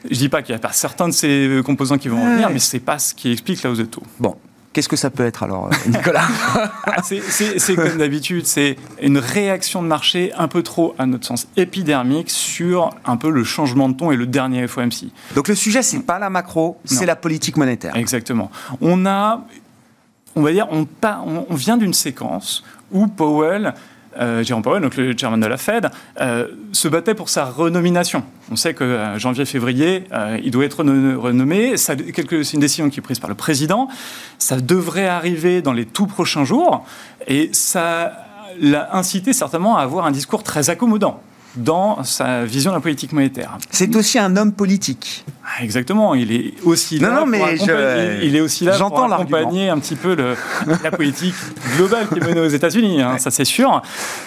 Je 0.05 0.11
ne 0.11 0.15
dis 0.15 0.29
pas 0.29 0.43
qu'il 0.43 0.55
n'y 0.55 0.59
a 0.59 0.61
pas 0.61 0.73
certains 0.73 1.09
de 1.09 1.13
ces 1.13 1.61
composants 1.65 1.99
qui 1.99 2.09
vont 2.09 2.23
revenir, 2.23 2.51
mais 2.51 2.59
ce 2.59 2.77
n'est 2.77 2.81
pas 2.81 2.99
ce 2.99 3.15
qui 3.15 3.33
explique 3.33 3.63
la 3.63 3.71
hausse 3.71 3.79
des 3.79 3.87
taux. 3.87 4.03
Bon, 4.19 4.37
Qu'est-ce 4.73 4.89
que 4.89 4.97
ça 4.97 5.11
peut 5.11 5.25
être 5.25 5.43
alors, 5.43 5.67
euh, 5.67 5.89
Nicolas 5.89 6.29
ah, 6.85 7.03
C'est 7.03 7.75
comme 7.75 7.99
d'habitude, 7.99 8.47
c'est 8.47 8.77
une 9.03 9.19
réaction 9.19 9.83
de 9.83 9.89
marché 9.89 10.33
un 10.39 10.47
peu 10.47 10.63
trop, 10.63 10.95
à 10.97 11.07
notre 11.07 11.27
sens, 11.27 11.49
épidermique 11.57 12.31
sur 12.31 12.95
un 13.05 13.17
peu 13.17 13.31
le 13.31 13.43
changement 13.43 13.89
de 13.89 13.95
ton 13.95 14.13
et 14.13 14.17
le 14.17 14.27
dernier 14.27 14.69
FOMC. 14.69 15.11
Donc 15.35 15.49
le 15.49 15.57
sujet, 15.57 15.83
c'est 15.83 15.99
pas 16.01 16.21
la 16.21 16.31
macro, 16.31 16.79
c'est 16.85 17.07
la 17.07 17.17
politique 17.17 17.57
monétaire. 17.57 17.97
Exactement. 17.97 18.53
On 18.81 19.07
a, 19.07 19.45
on 20.37 20.43
va 20.43 20.53
dire, 20.53 20.69
on, 20.71 20.87
on 21.03 21.55
vient 21.57 21.77
d'une 21.77 21.95
séquence 21.95 22.63
où 22.93 23.09
Powell 23.09 23.75
euh, 24.19 24.43
Jérôme 24.43 24.63
Powell, 24.63 24.83
donc 24.83 24.97
le 24.97 25.17
chairman 25.17 25.41
de 25.41 25.47
la 25.47 25.57
Fed, 25.57 25.91
euh, 26.21 26.49
se 26.73 26.89
battait 26.89 27.15
pour 27.15 27.29
sa 27.29 27.45
renomination. 27.45 28.25
On 28.51 28.57
sait 28.57 28.75
que 28.75 28.85
euh, 28.85 29.19
janvier-février, 29.19 30.05
il 30.43 30.51
doit 30.51 30.65
être 30.65 30.79
renommé. 30.83 31.77
C'est 31.77 32.53
une 32.53 32.61
décision 32.61 32.91
qui 32.91 32.99
est 32.99 33.03
prise 33.03 33.19
par 33.19 33.31
le 33.31 33.37
président. 33.37 33.89
Ça 34.39 34.61
devrait 34.61 35.07
arriver 35.07 35.63
dans 35.63 35.73
les 35.73 35.87
tout 35.87 36.07
prochains 36.07 36.45
jours. 36.45 36.85
Et 37.27 37.51
ça 37.53 38.27
l'a 38.61 38.95
incité 38.97 39.33
certainement 39.33 39.77
à 39.77 39.83
avoir 39.83 40.07
un 40.07 40.11
discours 40.11 40.43
très 40.43 40.71
accommodant. 40.71 41.21
Dans 41.57 42.05
sa 42.05 42.45
vision 42.45 42.71
de 42.71 42.77
la 42.77 42.81
politique 42.81 43.13
monétaire. 43.13 43.59
C'est 43.71 43.95
aussi 43.97 44.19
un 44.19 44.37
homme 44.37 44.53
politique. 44.53 45.25
Ah, 45.45 45.65
exactement, 45.65 46.15
il 46.15 46.33
est 46.33 46.55
aussi 46.65 46.99
là. 46.99 47.11
Non, 47.11 47.27
mais 47.27 47.57
il 48.23 48.37
est 48.37 48.41
aussi 48.41 48.65
là 48.65 48.79
pour 48.79 49.13
accompagner 49.13 49.69
un 49.69 49.79
petit 49.79 49.97
peu 49.97 50.15
le, 50.15 50.37
la 50.85 50.91
politique 50.91 51.35
globale 51.77 52.09
qui 52.09 52.19
est 52.19 52.25
menée 52.25 52.41
aux 52.41 52.49
États-Unis, 52.49 53.03
hein, 53.03 53.19
ça 53.19 53.31
c'est 53.31 53.45
sûr. 53.45 53.83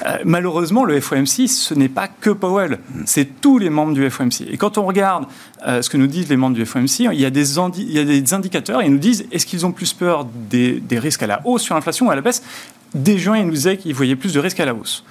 Euh, 0.06 0.18
malheureusement, 0.26 0.84
le 0.84 1.00
FOMC, 1.00 1.48
ce 1.48 1.74
n'est 1.74 1.90
pas 1.90 2.08
que 2.08 2.30
Powell, 2.30 2.80
c'est 3.06 3.40
tous 3.40 3.58
les 3.58 3.70
membres 3.70 3.94
du 3.94 4.10
FOMC. 4.10 4.42
Et 4.52 4.58
quand 4.58 4.78
on 4.78 4.86
regarde 4.86 5.26
euh, 5.66 5.82
ce 5.82 5.90
que 5.90 5.98
nous 5.98 6.08
disent 6.08 6.30
les 6.30 6.38
membres 6.38 6.56
du 6.56 6.66
FOMC, 6.66 7.00
il 7.00 7.22
y 7.22 7.26
a 7.26 7.30
des, 7.30 7.58
il 7.78 7.92
y 7.92 8.00
a 8.00 8.04
des 8.04 8.34
indicateurs, 8.34 8.82
ils 8.84 8.92
nous 8.92 8.98
disent 8.98 9.26
est-ce 9.32 9.46
qu'ils 9.46 9.66
ont 9.66 9.72
plus 9.72 9.94
peur 9.94 10.26
des, 10.26 10.80
des 10.82 11.00
risques 11.00 11.24
à 11.24 11.28
la 11.28 11.42
hausse 11.46 11.62
sur 11.62 11.76
l'inflation 11.76 12.08
ou 12.08 12.12
à 12.12 12.16
la 12.16 12.22
baisse? 12.22 12.44
Dès 12.94 13.18
juin, 13.18 13.38
ils 13.38 13.46
nous 13.46 13.54
disaient 13.54 13.78
qu'ils 13.78 13.96
voyaient 13.96 14.16
plus 14.16 14.34
de 14.34 14.40
risques 14.40 14.60
à 14.60 14.66
la 14.66 14.74
hausse 14.74 15.04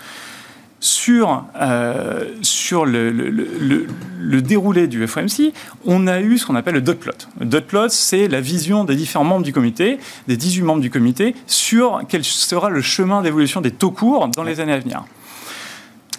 sur, 0.83 1.45
euh, 1.61 2.25
sur 2.43 2.85
le, 2.85 3.11
le, 3.11 4.43
déroulé 4.43 4.89
du 4.89 5.07
FOMC, 5.07 5.53
on 5.87 6.09
a 6.09 6.21
eu 6.21 6.39
ce 6.39 6.45
qu'on 6.45 6.57
appelle 6.57 6.75
le 6.75 6.81
dot 6.81 6.99
plot. 6.99 7.12
Le 7.39 7.47
dot 7.47 7.65
plot, 7.65 7.89
c'est 7.91 8.27
la 8.27 8.41
vision 8.41 8.83
des 8.83 8.97
différents 8.97 9.25
membres 9.25 9.45
du 9.45 9.53
comité, 9.53 9.99
des 10.27 10.37
18 10.37 10.62
membres 10.62 10.81
du 10.81 10.91
comité, 10.91 11.37
sur 11.47 12.03
quel 12.09 12.25
sera 12.25 12.69
le 12.69 12.83
chemin 12.83 13.23
d'évolution 13.23 13.61
des 13.61 13.71
taux 13.71 13.93
courts 13.93 14.27
dans 14.27 14.43
les 14.43 14.59
années 14.59 14.73
à 14.73 14.81
venir. 14.81 15.05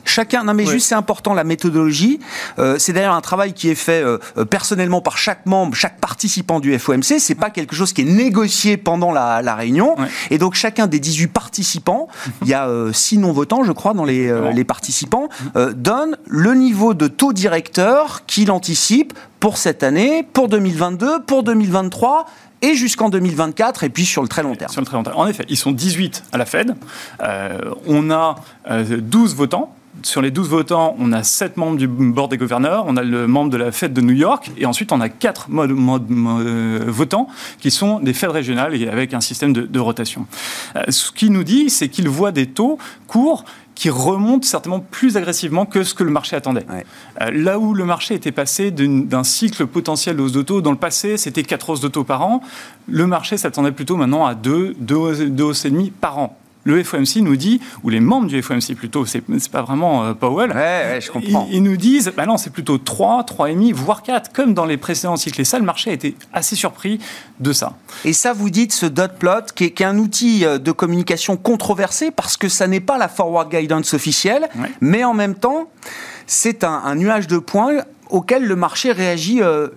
Chacun, 0.05 0.43
non 0.43 0.53
mais 0.53 0.65
juste 0.65 0.87
c'est 0.87 0.95
important 0.95 1.33
la 1.33 1.43
méthodologie. 1.43 2.19
Euh, 2.59 2.77
c'est 2.77 2.93
d'ailleurs 2.93 3.13
un 3.13 3.21
travail 3.21 3.53
qui 3.53 3.69
est 3.69 3.75
fait 3.75 4.03
euh, 4.03 4.17
euh, 4.37 4.45
personnellement 4.45 5.01
par 5.01 5.17
chaque 5.17 5.45
membre, 5.45 5.75
chaque 5.75 5.99
participant 5.99 6.59
du 6.59 6.77
FOMC. 6.77 7.19
C'est 7.19 7.35
pas 7.35 7.49
quelque 7.49 7.75
chose 7.75 7.93
qui 7.93 8.01
est 8.01 8.05
négocié 8.05 8.77
pendant 8.77 9.11
la, 9.11 9.41
la 9.41 9.55
réunion. 9.55 9.95
Et 10.29 10.37
donc 10.37 10.55
chacun 10.55 10.87
des 10.87 10.99
18 10.99 11.27
participants, 11.27 12.07
il 12.41 12.49
y 12.49 12.53
a 12.53 12.67
6 12.91 13.19
non 13.19 13.31
votants, 13.31 13.63
je 13.63 13.71
crois, 13.71 13.93
dans 13.93 14.05
les, 14.05 14.31
les 14.53 14.63
participants, 14.63 15.29
donne 15.75 16.17
le 16.27 16.53
niveau 16.53 16.93
de 16.93 17.07
taux 17.07 17.33
directeur 17.33 18.25
qu'il 18.25 18.51
anticipe 18.51 19.13
pour 19.39 19.57
cette 19.57 19.83
année, 19.83 20.23
pour 20.33 20.47
2022, 20.47 21.23
pour 21.23 21.43
2023 21.43 22.25
et 22.61 22.75
jusqu'en 22.75 23.09
2024, 23.09 23.83
et 23.83 23.89
puis 23.89 24.05
sur 24.05 24.21
le 24.21 24.27
très 24.27 24.41
long 24.41 24.55
terme. 24.55 24.71
Sur 24.71 24.81
le 24.81 24.85
très 24.85 24.95
long 24.95 25.03
terme. 25.03 25.17
En 25.17 25.27
effet, 25.27 25.45
ils 25.49 25.57
sont 25.57 25.71
18 25.71 26.23
à 26.31 26.37
la 26.37 26.45
Fed. 26.45 26.75
on 27.87 28.11
a 28.11 28.35
12 28.69 29.35
votants 29.35 29.73
sur 30.01 30.21
les 30.21 30.31
12 30.31 30.49
votants, 30.49 30.95
on 30.99 31.11
a 31.11 31.23
7 31.23 31.57
membres 31.57 31.77
du 31.77 31.87
board 31.87 32.31
des 32.31 32.37
gouverneurs, 32.37 32.85
on 32.87 32.97
a 32.97 33.03
le 33.03 33.27
membre 33.27 33.51
de 33.51 33.57
la 33.57 33.71
Fed 33.71 33.93
de 33.93 34.01
New 34.01 34.13
York, 34.13 34.51
et 34.57 34.65
ensuite 34.65 34.91
on 34.91 34.99
a 34.99 35.09
4 35.09 35.47
euh, 35.51 36.79
votants 36.87 37.27
qui 37.59 37.69
sont 37.69 37.99
des 37.99 38.13
Fed 38.13 38.31
régionales 38.31 38.75
et 38.75 38.87
avec 38.87 39.13
un 39.13 39.21
système 39.21 39.53
de, 39.53 39.79
rotation. 39.79 40.25
Euh, 40.75 40.83
ce 40.89 41.11
qui 41.11 41.29
nous 41.29 41.43
dit, 41.43 41.69
c'est 41.69 41.89
qu'il 41.89 42.09
voit 42.09 42.31
des 42.31 42.47
taux 42.47 42.77
courts 43.07 43.45
qui 43.75 43.89
remontent 43.89 44.47
certainement 44.47 44.79
plus 44.79 45.17
agressivement 45.17 45.65
que 45.65 45.83
ce 45.83 45.93
que 45.93 46.03
le 46.03 46.11
marché 46.11 46.35
attendait. 46.35 46.65
Euh, 47.21 47.31
là 47.31 47.59
où 47.59 47.73
le 47.73 47.85
marché 47.85 48.13
était 48.13 48.31
passé 48.31 48.71
d'un 48.71 49.23
cycle 49.23 49.65
potentiel 49.67 50.15
de 50.15 50.21
hausse 50.21 50.31
de 50.31 50.41
taux, 50.41 50.61
dans 50.61 50.71
le 50.71 50.77
passé, 50.77 51.17
c'était 51.17 51.43
4 51.43 51.69
hausses 51.69 51.81
de 51.81 51.87
taux 51.87 52.03
par 52.03 52.23
an, 52.23 52.41
le 52.87 53.07
marché 53.07 53.37
s'attendait 53.37 53.71
plutôt 53.71 53.97
maintenant 53.97 54.25
à 54.25 54.35
2, 54.35 54.75
2 54.79 54.95
hausses 55.43 55.65
et 55.65 55.69
demie 55.69 55.91
par 55.91 56.17
an 56.17 56.37
le 56.63 56.83
FOMC 56.83 57.17
nous 57.17 57.35
dit, 57.35 57.59
ou 57.83 57.89
les 57.89 57.99
membres 57.99 58.27
du 58.27 58.41
FOMC 58.41 58.75
plutôt, 58.75 59.05
c'est 59.05 59.23
pas 59.51 59.61
vraiment 59.61 60.03
euh, 60.03 60.13
Powell, 60.13 60.51
ouais, 60.51 60.99
je 61.01 61.11
comprends. 61.11 61.47
Ils, 61.51 61.61
nous 61.61 61.77
disent, 61.77 62.11
bah 62.15 62.25
non, 62.25 62.37
c'est 62.37 62.51
plutôt 62.51 62.77
3, 62.77 63.23
3,5, 63.23 63.73
voire 63.73 64.03
4, 64.03 64.31
comme 64.31 64.53
dans 64.53 64.65
les 64.65 64.77
précédents 64.77 65.15
cycles. 65.15 65.41
Et 65.41 65.45
ça, 65.45 65.59
le 65.59 65.65
marché 65.65 65.89
a 65.89 65.93
été 65.93 66.15
assez 66.31 66.55
surpris 66.55 66.99
de 67.39 67.53
ça. 67.53 67.73
Et 68.05 68.13
ça, 68.13 68.33
vous 68.33 68.49
dites, 68.49 68.73
ce 68.73 68.85
dot 68.85 69.13
plot, 69.19 69.51
qui 69.55 69.65
est, 69.65 69.71
qui 69.71 69.83
est 69.83 69.85
un 69.85 69.97
outil 69.97 70.45
euh, 70.45 70.57
de 70.57 70.71
communication 70.71 71.37
controversé, 71.37 72.11
parce 72.11 72.37
que 72.37 72.47
ça 72.47 72.67
n'est 72.67 72.79
pas 72.79 72.97
la 72.97 73.07
forward 73.07 73.49
guidance 73.49 73.93
officielle, 73.93 74.47
mais 74.81 75.03
en 75.03 75.13
même 75.13 75.35
temps, 75.35 75.69
c'est 76.27 76.63
un, 76.63 76.95
nuage 76.95 77.27
de 77.27 77.37
points 77.37 77.83
auquel 78.09 78.45
le 78.45 78.55
marché 78.55 78.91
réagit 78.91 79.41
euh, 79.41 79.69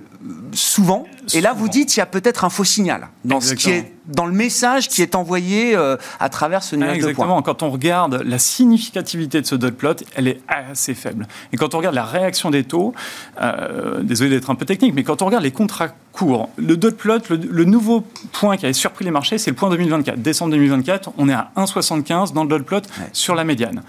souvent. 0.52 1.06
Et 1.34 1.40
là, 1.40 1.52
vous 1.52 1.68
dites, 1.68 1.96
il 1.96 2.00
y 2.00 2.02
a 2.02 2.06
peut-être 2.06 2.44
un 2.44 2.50
faux 2.50 2.64
signal 2.64 3.08
dans 3.24 3.40
ce 3.40 3.54
qui 3.54 3.70
est 3.70 3.96
dans 4.08 4.26
le 4.26 4.32
message 4.32 4.88
qui 4.88 5.02
est 5.02 5.14
envoyé 5.14 5.74
euh, 5.74 5.96
à 6.20 6.28
travers 6.28 6.62
ce 6.62 6.76
nuage 6.76 6.96
Exactement. 6.96 7.26
de 7.26 7.32
points. 7.32 7.42
Quand 7.42 7.62
on 7.62 7.70
regarde 7.70 8.22
la 8.24 8.38
significativité 8.38 9.40
de 9.40 9.46
ce 9.46 9.54
dot 9.54 9.74
plot, 9.74 9.96
elle 10.14 10.28
est 10.28 10.40
assez 10.48 10.94
faible. 10.94 11.26
Et 11.52 11.56
quand 11.56 11.74
on 11.74 11.78
regarde 11.78 11.94
la 11.94 12.04
réaction 12.04 12.50
des 12.50 12.64
taux, 12.64 12.94
euh, 13.40 14.02
désolé 14.02 14.30
d'être 14.30 14.50
un 14.50 14.54
peu 14.54 14.64
technique, 14.64 14.94
mais 14.94 15.04
quand 15.04 15.22
on 15.22 15.26
regarde 15.26 15.44
les 15.44 15.50
contrats 15.50 15.88
courts, 16.12 16.48
le 16.56 16.76
dot 16.76 16.96
plot, 16.96 17.18
le, 17.28 17.64
nouveau 17.64 18.06
point 18.32 18.56
qui 18.56 18.64
avait 18.64 18.72
surpris 18.72 19.04
les 19.04 19.10
marchés, 19.10 19.38
c'est 19.38 19.50
le 19.50 19.56
point 19.56 19.68
2024. 19.68 20.18
Décembre 20.18 20.52
2024, 20.52 21.10
on 21.18 21.28
est 21.28 21.34
à 21.34 21.50
1,75 21.56 22.32
dans 22.32 22.42
le 22.44 22.48
dot 22.48 22.62
plot 22.62 22.80
sur 23.12 23.34
la 23.34 23.44
médiane. 23.44 23.82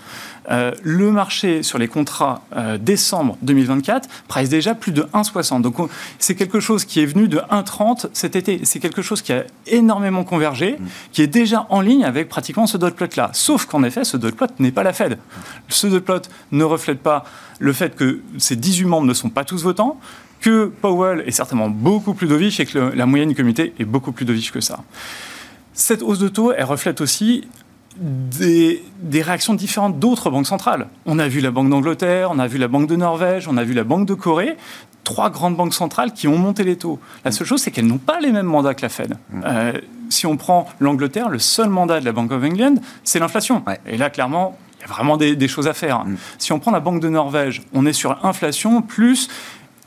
Euh, 0.49 0.71
le 0.81 1.11
marché 1.11 1.61
sur 1.61 1.77
les 1.77 1.87
contrats 1.87 2.41
décembre 2.79 3.37
2024 3.41 4.07
price 4.27 4.49
déjà 4.49 4.75
plus 4.75 4.91
de 4.91 5.03
1,60. 5.13 5.61
Donc 5.61 5.75
c'est 6.19 6.35
quelque 6.35 6.59
chose 6.59 6.85
qui 6.85 7.01
est 7.01 7.05
venu 7.05 7.26
de 7.27 7.37
1,30 7.37 8.07
cet 8.13 8.35
été. 8.35 8.61
C'est 8.63 8.79
quelque 8.79 9.01
chose 9.01 9.21
qui 9.21 9.33
a 9.33 9.43
énormément 9.67 10.23
convergé, 10.23 10.77
qui 11.11 11.21
est 11.21 11.27
déjà 11.27 11.67
en 11.69 11.81
ligne 11.81 12.03
avec 12.03 12.29
pratiquement 12.29 12.67
ce 12.67 12.77
dot 12.77 12.95
plot-là. 12.95 13.29
Sauf 13.33 13.65
qu'en 13.65 13.83
effet, 13.83 14.03
ce 14.03 14.17
dot 14.17 14.35
plot 14.35 14.47
n'est 14.59 14.71
pas 14.71 14.83
la 14.83 14.93
Fed. 14.93 15.17
Ce 15.69 15.87
dot 15.87 16.03
plot 16.03 16.21
ne 16.51 16.63
reflète 16.63 16.99
pas 16.99 17.23
le 17.59 17.73
fait 17.73 17.95
que 17.95 18.21
ces 18.37 18.55
18 18.55 18.85
membres 18.85 19.07
ne 19.07 19.13
sont 19.13 19.29
pas 19.29 19.43
tous 19.43 19.63
votants, 19.63 19.99
que 20.39 20.65
Powell 20.81 21.23
est 21.25 21.31
certainement 21.31 21.69
beaucoup 21.69 22.13
plus 22.13 22.27
dovish 22.27 22.59
et 22.59 22.65
que 22.65 22.77
la 22.77 23.05
moyenne 23.05 23.29
du 23.29 23.35
comité 23.35 23.73
est 23.79 23.85
beaucoup 23.85 24.11
plus 24.11 24.25
dovish 24.25 24.51
que 24.51 24.61
ça. 24.61 24.79
Cette 25.73 26.01
hausse 26.01 26.19
de 26.19 26.27
taux, 26.27 26.51
elle 26.51 26.65
reflète 26.65 27.01
aussi 27.01 27.47
des, 27.99 28.83
des, 29.01 29.21
réactions 29.21 29.53
différentes 29.53 29.99
d'autres 29.99 30.29
banques 30.29 30.45
centrales. 30.45 30.87
On 31.05 31.17
a 31.19 31.27
vu 31.27 31.39
la 31.39 31.51
Banque 31.51 31.69
d'Angleterre, 31.69 32.29
on 32.31 32.39
a 32.39 32.47
vu 32.47 32.57
la 32.57 32.67
Banque 32.67 32.87
de 32.87 32.95
Norvège, 32.95 33.47
on 33.47 33.57
a 33.57 33.63
vu 33.63 33.73
la 33.73 33.83
Banque 33.83 34.07
de 34.07 34.13
Corée 34.13 34.55
trois 35.07 35.29
grandes 35.29 35.55
banques 35.55 35.73
centrales 35.73 36.11
qui 36.11 36.27
ont 36.27 36.37
monté 36.37 36.65
les 36.65 36.75
taux. 36.75 36.99
La 37.23 37.31
seule 37.31 37.47
chose, 37.47 37.61
c'est 37.61 37.71
qu'elles 37.71 37.87
n'ont 37.87 37.97
pas 37.97 38.19
les 38.19 38.33
mêmes 38.33 38.45
mandats 38.45 38.73
que 38.73 38.81
la 38.81 38.89
Fed. 38.89 39.17
Mm. 39.31 39.41
Euh, 39.45 39.71
si 40.09 40.25
on 40.25 40.35
prend 40.35 40.67
l'Angleterre, 40.81 41.29
le 41.29 41.39
seul 41.39 41.69
mandat 41.69 42.01
de 42.01 42.05
la 42.05 42.11
Bank 42.11 42.29
of 42.33 42.43
England, 42.43 42.75
c'est 43.05 43.19
l'inflation. 43.19 43.63
Et 43.85 43.95
là, 43.95 44.09
clairement, 44.09 44.57
il 44.77 44.81
y 44.81 44.83
a 44.83 44.87
vraiment 44.93 45.15
des, 45.15 45.47
choses 45.47 45.69
à 45.69 45.73
faire. 45.73 46.03
Mm. 46.03 46.17
Si 46.39 46.51
on 46.51 46.59
prend 46.59 46.71
la 46.71 46.81
Banque 46.81 46.99
de 46.99 47.07
Norvège, 47.07 47.61
on 47.73 47.85
est 47.85 47.93
sur 47.93 48.25
inflation 48.25 48.81
plus 48.81 49.29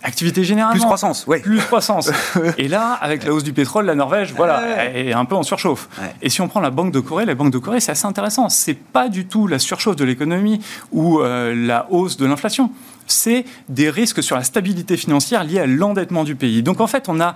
Activité 0.02 0.44
générale. 0.44 0.72
Plus 0.72 0.80
croissance, 0.80 1.26
oui. 1.26 1.40
Plus 1.40 1.58
croissance. 1.58 2.10
et 2.56 2.68
là, 2.68 2.92
avec 3.02 3.22
la 3.22 3.34
hausse 3.34 3.44
du 3.44 3.52
pétrole, 3.52 3.84
la 3.84 3.94
Norvège, 3.94 4.32
voilà, 4.34 4.90
est 4.94 5.12
un 5.12 5.26
peu 5.26 5.34
en 5.34 5.42
surchauffe. 5.42 5.90
Et 6.22 6.30
si 6.30 6.40
on 6.40 6.48
prend 6.48 6.60
la 6.60 6.70
Banque 6.70 6.90
de 6.90 7.00
Corée, 7.00 7.26
la 7.26 7.34
Banque 7.34 7.52
de 7.52 7.58
Corée, 7.58 7.80
c'est 7.80 7.92
assez 7.92 8.06
intéressant. 8.06 8.48
C'est 8.48 8.72
pas 8.72 9.10
du 9.10 9.26
tout 9.26 9.46
la 9.46 9.58
surchauffe 9.58 9.96
de 9.96 10.04
l'économie 10.06 10.62
ou 10.90 11.20
euh, 11.20 11.54
la 11.54 11.86
hausse 11.90 12.16
de 12.16 12.24
l'inflation 12.24 12.70
c'est 13.12 13.44
des 13.68 13.90
risques 13.90 14.22
sur 14.22 14.36
la 14.36 14.44
stabilité 14.44 14.96
financière 14.96 15.44
liés 15.44 15.60
à 15.60 15.66
l'endettement 15.66 16.24
du 16.24 16.36
pays. 16.36 16.62
Donc 16.62 16.80
en 16.80 16.86
fait, 16.86 17.08
on 17.08 17.20
a 17.20 17.34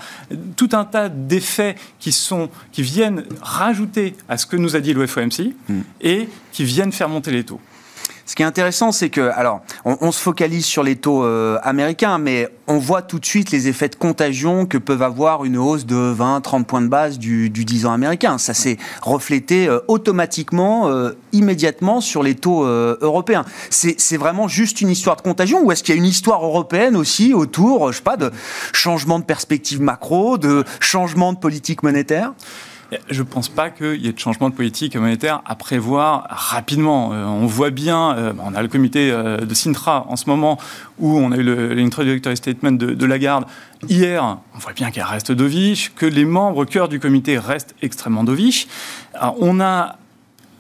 tout 0.57 0.71
un 0.73 0.85
tas 0.85 1.09
d'effets 1.09 1.77
qui, 1.99 2.13
sont, 2.13 2.49
qui 2.73 2.83
viennent 2.83 3.25
rajouter 3.41 4.15
à 4.29 4.37
ce 4.39 4.47
que 4.47 4.57
nous 4.57 4.77
a 4.77 4.81
dit 4.81 4.95
le 4.95 5.07
FOMC 5.07 5.55
hmm. 5.69 5.81
et 6.01 6.29
qui 6.53 6.65
viennent 6.65 6.93
faire 6.93 7.09
monter 7.09 7.31
les 7.31 7.45
taux. 7.45 7.61
Ce 8.27 8.35
qui 8.35 8.43
est 8.43 8.47
intéressant, 8.47 8.91
c'est 8.91 9.11
que, 9.11 9.31
alors, 9.35 9.61
on, 9.85 10.11
se 10.11 10.19
focalise 10.19 10.65
sur 10.65 10.83
les 10.83 10.97
taux 10.97 11.25
euh, 11.25 11.59
américains, 11.63 12.17
mais 12.17 12.49
on 12.67 12.79
voit 12.79 13.03
tout 13.03 13.19
de 13.19 13.27
suite 13.27 13.51
les 13.51 13.69
effets 13.69 13.91
de 13.91 13.97
contagion 13.97 14.65
que 14.65 14.79
peuvent 14.79 15.03
avoir 15.03 15.45
une 15.45 15.59
hausse 15.59 15.85
de 15.85 15.95
20, 15.95 16.41
30 16.41 16.67
points 16.67 16.81
de 16.81 16.89
base 16.89 17.19
du, 17.19 17.51
du 17.51 17.67
10 17.67 17.85
ans 17.85 17.93
américain. 17.93 18.39
Ça 18.39 18.55
s'est 18.55 18.79
reflété 19.03 19.69
euh, 19.69 19.81
automatiquement, 19.89 20.89
euh, 20.89 21.11
immédiatement 21.33 22.01
sur 22.01 22.23
les 22.23 22.35
taux 22.35 22.65
européens. 22.65 23.45
C'est 23.71 24.17
vraiment 24.17 24.49
juste 24.49 24.81
une 24.81 24.91
histoire 24.91 25.17
de 25.17 25.23
contagion 25.23 25.63
ou 25.63 25.73
est-ce 25.73 25.83
qu'il 25.83 25.95
y 25.95 25.99
a 25.99 26.01
une 26.01 26.07
histoire 26.07 26.45
européenne 26.45 26.97
aussi 26.97 27.35
autour, 27.35 27.93
je 27.93 27.99
sais 27.99 28.03
pas, 28.03 28.17
de 28.17 28.31
changement 28.73 29.19
de 29.19 29.25
perspective 29.25 29.81
macro, 29.81 30.39
de 30.39 30.65
changement 30.81 31.33
de 31.33 31.39
politique 31.39 31.83
monétaire? 31.83 32.33
Je 33.11 33.23
ne 33.23 33.27
pense 33.27 33.49
pas 33.49 33.71
qu'il 33.71 33.97
y 33.97 34.09
ait 34.09 34.13
de 34.13 34.19
changement 34.19 34.51
de 34.51 34.55
politique 34.55 34.97
monétaire 34.97 35.43
à 35.47 35.55
prévoir 35.55 36.27
rapidement. 36.29 37.13
Euh, 37.13 37.25
on 37.25 37.47
voit 37.47 37.71
bien, 37.71 38.17
euh, 38.17 38.33
on 38.43 38.55
a 38.55 38.63
le 38.63 38.69
comité 38.69 39.11
euh, 39.11 39.39
de 39.39 39.55
Sintra 39.55 40.07
en 40.09 40.17
ce 40.17 40.29
moment 40.29 40.59
où 40.99 41.19
on 41.19 41.33
a 41.33 41.37
eu 41.37 41.75
l'introductory 41.75 42.37
statement 42.37 42.73
de, 42.73 42.95
de, 42.95 43.07
Lagarde. 43.07 43.47
Hier, 43.89 44.39
on 44.55 44.59
voit 44.59 44.73
bien 44.73 44.91
qu'elle 44.91 45.05
reste 45.05 45.33
dovish, 45.33 45.93
que 45.95 46.07
les 46.07 46.25
membres 46.25 46.65
cœur 46.65 46.89
du 46.89 47.01
comité 47.01 47.39
restent 47.39 47.75
extrêmement 47.83 48.25
dovish. 48.25 48.67
on 49.41 49.61
a 49.61 49.97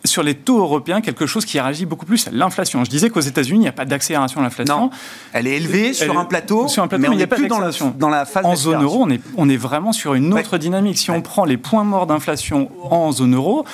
sur 0.05 0.23
les 0.23 0.35
taux 0.35 0.59
européens 0.59 1.01
quelque 1.01 1.27
chose 1.27 1.45
qui 1.45 1.59
réagit 1.59 1.87
beaucoup 1.87 2.07
plus 2.07 2.29
à 2.29 2.31
l'inflation. 2.31 2.85
Je 2.85 2.91
disais 2.91 3.11
qu'aux 3.11 3.21
États-Unis, 3.21 3.59
il 3.59 3.63
n'y 3.63 3.69
a 3.69 3.73
pas 3.73 3.85
d'accélération 3.85 4.41
de 4.41 4.45
l'inflation. 4.45 4.91
Elle 5.33 5.47
est 5.47 5.57
élevée 5.57 5.93
sur 5.95 6.19
un 6.19 6.25
plateau, 6.25 6.69
sur 6.69 6.83
un 6.83 6.89
plateau, 6.89 7.03
mais, 7.03 7.09
il 7.15 7.17
n'y 7.17 7.23
a 7.23 7.27
pas. 7.27 7.37
Dans, 7.99 8.09
la 8.09 8.25
phase 8.25 8.45
En 8.45 8.57
zone 8.57 8.83
euro, 8.83 9.03
on 9.03 9.11
est, 9.11 9.21
on 9.37 9.49
est 9.49 9.57
vraiment 9.57 9.93
sur 9.93 10.15
une 10.15 10.33
autre 10.35 10.59
dynamique. 10.59 10.99
Si 10.99 11.11
on 11.11 11.23
prend 11.23 11.45
les 11.45 11.57
points 11.57 11.85
morts 11.85 12.07
d'inflation 12.07 12.71
en 12.83 13.13
zone 13.13 13.35
euro, 13.35 13.65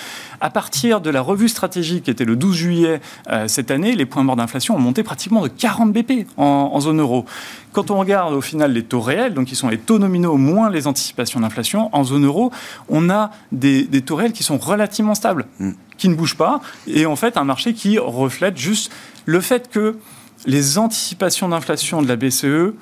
à 0.41 0.51
partir 0.51 1.01
de 1.01 1.11
la 1.11 1.21
revue 1.21 1.49
stratégique 1.49 2.05
qui 2.05 2.11
était 2.11 2.25
le 2.25 2.37
12 2.37 2.57
juillet 2.57 3.01
euh, 3.29 3.49
cette 3.49 3.71
année, 3.71 3.95
les 3.95 4.07
points 4.07 4.23
morts 4.23 4.37
d'inflation 4.37 4.77
ont 4.77 4.81
monté 4.81 5.03
pratiquement 5.03 5.43
de 5.43 5.49
40 5.49 5.93
BP 5.93 6.27
en, 6.37 6.71
en, 6.73 6.81
zone 6.81 7.01
euro. 7.01 7.25
Quand 7.73 7.91
on 7.91 7.99
regarde 7.99 8.35
au 8.35 8.41
final 8.41 8.73
les 8.73 8.83
taux 8.83 9.01
réels, 9.01 9.35
donc 9.35 9.49
qui 9.49 9.57
sont 9.57 9.69
les 9.69 9.79
taux 9.79 9.99
nominaux 9.99 10.37
moins 10.37 10.71
les 10.71 10.87
anticipations 10.87 11.41
d'inflation, 11.41 11.95
en 11.95 12.05
zone 12.05 12.25
euro, 12.25 12.51
on 12.89 13.11
a 13.11 13.31
des, 13.53 13.85
des 13.85 14.03
taux 14.03 14.17
réels 14.17 14.33
qui 14.33 14.43
sont 14.43 14.59
relativement 14.59 15.15
stables. 15.15 15.47
Mm 15.59 15.73
qui 16.01 16.09
ne 16.09 16.15
bouge 16.15 16.35
pas, 16.35 16.63
et 16.87 17.05
en 17.05 17.15
fait 17.15 17.37
un 17.37 17.45
marché 17.45 17.75
qui 17.75 17.99
reflète 17.99 18.57
juste 18.57 18.91
le 19.27 19.41
fait 19.41 19.69
que 19.69 19.99
les 20.47 20.79
anticipations 20.79 21.51
d'inflation 21.51 22.01
de 22.01 22.09
la 22.09 22.17
BCE 22.17 22.75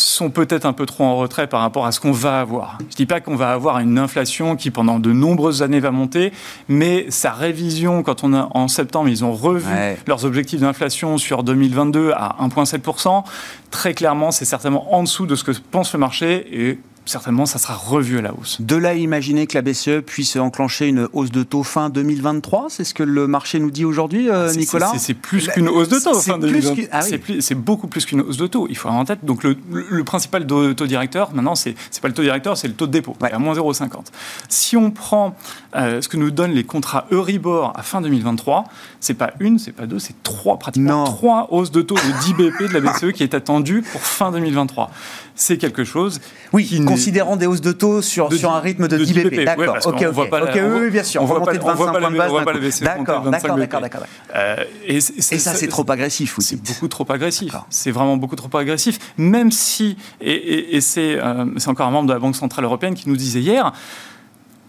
sont 0.00 0.30
peut-être 0.30 0.66
un 0.66 0.72
peu 0.72 0.86
trop 0.86 1.04
en 1.04 1.16
retrait 1.16 1.46
par 1.46 1.60
rapport 1.60 1.86
à 1.86 1.92
ce 1.92 2.00
qu'on 2.00 2.12
va 2.12 2.40
avoir. 2.40 2.78
Je 2.80 2.84
ne 2.84 2.96
dis 2.96 3.06
pas 3.06 3.20
qu'on 3.20 3.36
va 3.36 3.52
avoir 3.52 3.78
une 3.78 3.98
inflation 3.98 4.56
qui 4.56 4.70
pendant 4.70 4.98
de 4.98 5.12
nombreuses 5.12 5.62
années 5.62 5.80
va 5.80 5.90
monter, 5.90 6.32
mais 6.68 7.06
sa 7.10 7.32
révision, 7.32 8.02
quand 8.02 8.24
on 8.24 8.34
a 8.34 8.48
en 8.52 8.68
septembre, 8.68 9.08
ils 9.08 9.24
ont 9.24 9.32
revu 9.32 9.72
leurs 10.06 10.24
objectifs 10.24 10.60
d'inflation 10.60 11.18
sur 11.18 11.42
2022 11.42 12.12
à 12.12 12.36
1,7%, 12.40 13.24
très 13.70 13.94
clairement, 13.94 14.30
c'est 14.30 14.44
certainement 14.44 14.94
en 14.94 15.02
dessous 15.02 15.26
de 15.26 15.34
ce 15.34 15.44
que 15.44 15.52
pense 15.70 15.92
le 15.92 15.98
marché 15.98 16.46
et 16.68 16.78
certainement, 17.06 17.46
ça 17.46 17.58
sera 17.58 17.74
revu 17.74 18.18
à 18.18 18.22
la 18.22 18.34
hausse. 18.34 18.60
De 18.60 18.76
là 18.76 18.94
imaginer 18.94 19.46
que 19.46 19.56
la 19.56 19.62
BCE 19.62 20.00
puisse 20.04 20.36
enclencher 20.36 20.88
une 20.88 21.08
hausse 21.12 21.30
de 21.30 21.42
taux 21.42 21.62
fin 21.62 21.90
2023, 21.90 22.66
c'est 22.68 22.84
ce 22.84 22.94
que 22.94 23.02
le 23.02 23.26
marché 23.26 23.58
nous 23.58 23.70
dit 23.70 23.84
aujourd'hui, 23.84 24.28
euh, 24.28 24.52
Nicolas 24.54 24.92
C'est 24.98 25.14
plus 25.14 25.48
qu'une 25.48 25.68
hausse 25.68 25.88
de 25.88 25.98
taux 25.98 26.14
fin 26.14 26.38
2023. 26.38 26.84
Ah 26.92 27.00
c'est 27.40 27.54
beaucoup 27.54 27.88
plus 27.88 28.04
qu'une 28.04 28.20
hausse 28.20 28.36
de 28.36 28.46
taux. 28.46 28.66
Il 28.68 28.76
faut 28.76 28.88
avoir 28.88 29.00
en 29.00 29.04
tête. 29.04 29.24
Donc 29.24 29.42
le, 29.42 29.56
principal 30.04 30.46
taux 30.46 30.86
directeur, 30.86 31.32
maintenant, 31.34 31.54
c'est 31.54 31.74
pas 32.00 32.08
le 32.08 32.14
taux 32.14 32.22
directeur, 32.22 32.56
c'est 32.56 32.68
le 32.68 32.74
taux 32.74 32.86
de 32.86 32.92
dépôt, 32.92 33.16
à 33.20 33.38
moins 33.38 33.54
0,50. 33.54 34.06
Si 34.48 34.76
on 34.76 34.90
prend 34.90 35.36
euh, 35.76 36.00
ce 36.00 36.08
que 36.08 36.16
nous 36.16 36.30
donnent 36.30 36.52
les 36.52 36.64
contrats 36.64 37.06
Euribor 37.10 37.72
à 37.76 37.82
fin 37.82 38.00
2023, 38.00 38.64
c'est 39.00 39.14
pas 39.14 39.32
une, 39.40 39.58
c'est 39.58 39.72
pas 39.72 39.86
deux, 39.86 39.98
c'est 39.98 40.22
trois 40.22 40.58
pratiquement 40.58 41.04
trois 41.04 41.48
hausses 41.50 41.70
de 41.70 41.82
taux 41.82 41.96
de 41.96 42.24
10 42.24 42.34
BP 42.34 42.72
de 42.72 42.78
la 42.78 42.80
BCE 42.80 43.12
qui 43.12 43.22
est 43.22 43.34
attendue 43.34 43.82
pour 43.82 44.00
fin 44.00 44.30
2023. 44.30 44.90
C'est 45.40 45.56
quelque 45.56 45.84
chose. 45.84 46.20
Oui, 46.52 46.66
qui 46.66 46.84
considérant 46.84 47.36
des 47.36 47.46
hausses 47.46 47.62
de 47.62 47.72
taux 47.72 48.02
sur, 48.02 48.30
sur 48.30 48.52
un 48.52 48.60
rythme 48.60 48.88
de, 48.88 48.98
10 48.98 49.14
BP. 49.14 49.44
D'accord. 49.46 49.78
ok, 49.86 50.06
ok. 50.12 50.60
oui, 50.82 50.90
bien 50.90 51.02
sûr. 51.02 51.22
On, 51.22 51.24
voit 51.24 51.42
pas, 51.42 51.54
de 51.54 51.58
25 51.58 51.76
points 51.76 52.10
de 52.10 52.16
base. 52.60 52.80
D'accord, 52.82 53.22
d'accord, 53.30 53.56
d'accord, 53.56 53.80
d'accord. 53.80 54.02
Euh, 54.36 54.56
et, 54.86 55.00
ça, 55.00 55.54
c'est 55.54 55.68
trop 55.68 55.90
agressif, 55.90 56.34
vous 56.36 56.42
C'est 56.42 56.62
beaucoup 56.62 56.88
trop 56.88 57.10
agressif. 57.10 57.54
C'est 57.70 57.90
vraiment 57.90 58.18
beaucoup 58.18 58.36
trop 58.36 58.54
agressif. 58.58 58.98
Même 59.16 59.50
si, 59.50 59.96
et, 60.20 60.76
euh, 60.76 60.80
c'est 61.56 61.68
encore 61.68 61.86
un 61.86 61.90
membre 61.90 62.08
de 62.08 62.12
la 62.12 62.18
Banque 62.18 62.36
Centrale 62.36 62.66
Européenne 62.66 62.94
qui 62.94 63.08
nous 63.08 63.16
disait 63.16 63.40
hier, 63.40 63.72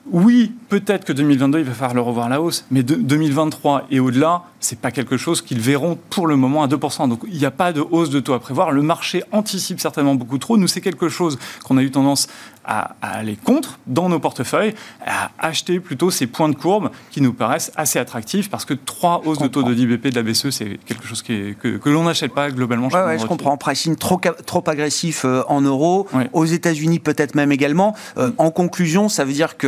oui, 0.10 0.54
peut-être 0.70 1.04
que 1.04 1.12
2022, 1.12 1.60
il 1.60 1.66
va 1.66 1.74
falloir 1.74 1.96
le 1.96 2.02
revoir 2.02 2.28
à 2.28 2.30
la 2.30 2.42
hausse, 2.42 2.66
mais 2.72 2.82
de 2.82 2.96
2023 2.96 3.88
et 3.92 4.00
au-delà, 4.00 4.44
c'est 4.62 4.80
pas 4.80 4.92
quelque 4.92 5.18
chose 5.18 5.42
qu'ils 5.42 5.60
verront 5.60 5.98
pour 6.10 6.28
le 6.28 6.36
moment 6.36 6.64
à 6.64 6.68
2%. 6.68 7.10
Donc 7.10 7.22
il 7.28 7.38
n'y 7.38 7.46
a 7.46 7.52
pas 7.52 7.74
de 7.74 7.82
hausse 7.82 8.10
de 8.10 8.20
taux 8.20 8.34
à 8.34 8.40
prévoir. 8.40 8.72
Le 8.72 8.82
marché 8.82 9.24
anticipe 9.32 9.80
certainement 9.80 10.16
beaucoup 10.16 10.38
trop. 10.38 10.58
Nous, 10.58 10.68
c'est 10.68 10.82
quelque 10.82 11.10
chose 11.10 11.38
qu'on 11.64 11.78
a 11.78 11.82
eu 11.82 11.92
tendance 11.92 12.28
à, 12.66 12.96
aller 13.02 13.36
contre 13.36 13.80
dans 13.88 14.10
nos 14.10 14.20
portefeuilles, 14.20 14.74
à 15.06 15.32
acheter 15.40 15.80
plutôt 15.80 16.12
ces 16.12 16.28
points 16.28 16.50
de 16.50 16.56
courbe 16.56 16.92
qui 17.10 17.22
nous 17.22 17.34
paraissent 17.34 17.72
assez 17.76 18.00
attractifs 18.00 18.50
parce 18.50 18.66
que 18.66 18.74
trois 18.74 19.22
hausses 19.26 19.40
de 19.40 19.48
taux 19.48 19.64
de 19.64 19.74
10 19.74 19.88
BP 19.88 20.08
de 20.08 20.16
la 20.16 20.24
BCE, 20.24 20.52
c'est 20.52 20.80
quelque 20.86 21.06
chose 21.08 21.22
qui 21.22 21.56
que, 21.60 21.90
l'on 21.90 22.04
n'achète 22.04 22.34
pas 22.34 22.52
globalement. 22.52 22.88
Oui, 22.88 23.00
ouais, 23.00 23.20
je 23.20 23.26
comprends. 23.26 23.58
Pricing 23.58 23.96
trop, 23.96 24.20
trop 24.46 24.64
agressif 24.68 25.26
euh, 25.26 25.44
en 25.48 25.62
euros, 25.62 26.08
aux 26.34 26.46
États-Unis 26.46 27.00
peut-être 27.00 27.36
même 27.36 27.52
également. 27.52 27.96
Euh, 28.18 28.32
en 28.38 28.52
conclusion, 28.52 29.10
ça 29.10 29.26
veut 29.26 29.34
dire 29.34 29.58
que 29.58 29.68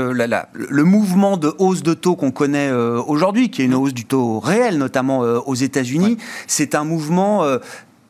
le 0.53 0.83
mouvement 0.83 1.37
de 1.37 1.53
hausse 1.57 1.83
de 1.83 1.93
taux 1.93 2.15
qu'on 2.15 2.31
connaît 2.31 2.69
euh, 2.69 3.01
aujourd'hui, 3.05 3.49
qui 3.49 3.61
est 3.61 3.65
une 3.65 3.75
hausse 3.75 3.93
du 3.93 4.05
taux 4.05 4.39
réel, 4.39 4.77
notamment 4.83 5.19
aux 5.19 5.55
États-Unis, 5.55 6.17
c'est 6.47 6.75
un 6.75 6.83
mouvement 6.83 7.43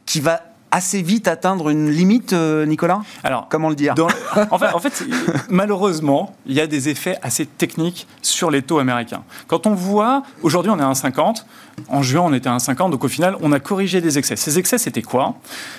qui 0.05 0.19
va 0.19 0.41
assez 0.73 1.03
vite 1.03 1.27
atteindre 1.27 1.69
une 1.69 1.91
limite, 1.91 2.33
euh, 2.33 2.65
Nicolas? 2.65 3.01
Alors, 3.23 3.47
comment 3.47 3.69
le 3.69 3.75
dire? 3.75 3.93
en, 4.49 4.57
fait, 4.57 4.73
en 4.73 4.79
fait, 4.79 5.05
malheureusement, 5.49 6.35
il 6.47 6.55
y 6.55 6.61
a 6.61 6.65
des 6.67 6.89
effets 6.89 7.17
assez 7.21 7.45
techniques 7.45 8.07
sur 8.23 8.49
les 8.49 8.63
taux 8.63 8.79
américains. 8.79 9.21
Quand 9.47 9.67
on 9.67 9.75
voit, 9.75 10.23
aujourd'hui, 10.41 10.71
on 10.71 10.79
est 10.79 10.83
à 10.83 10.91
1,50. 10.91 11.45
En 11.89 12.01
juin, 12.01 12.21
on 12.25 12.33
était 12.33 12.49
à 12.49 12.57
1,50. 12.57 12.91
Donc, 12.91 13.03
au 13.03 13.07
final, 13.07 13.35
on 13.41 13.51
a 13.51 13.59
corrigé 13.59 14.01
des 14.01 14.17
excès. 14.17 14.35
Ces 14.35 14.59
excès, 14.59 14.77
c'était 14.77 15.01
quoi? 15.01 15.35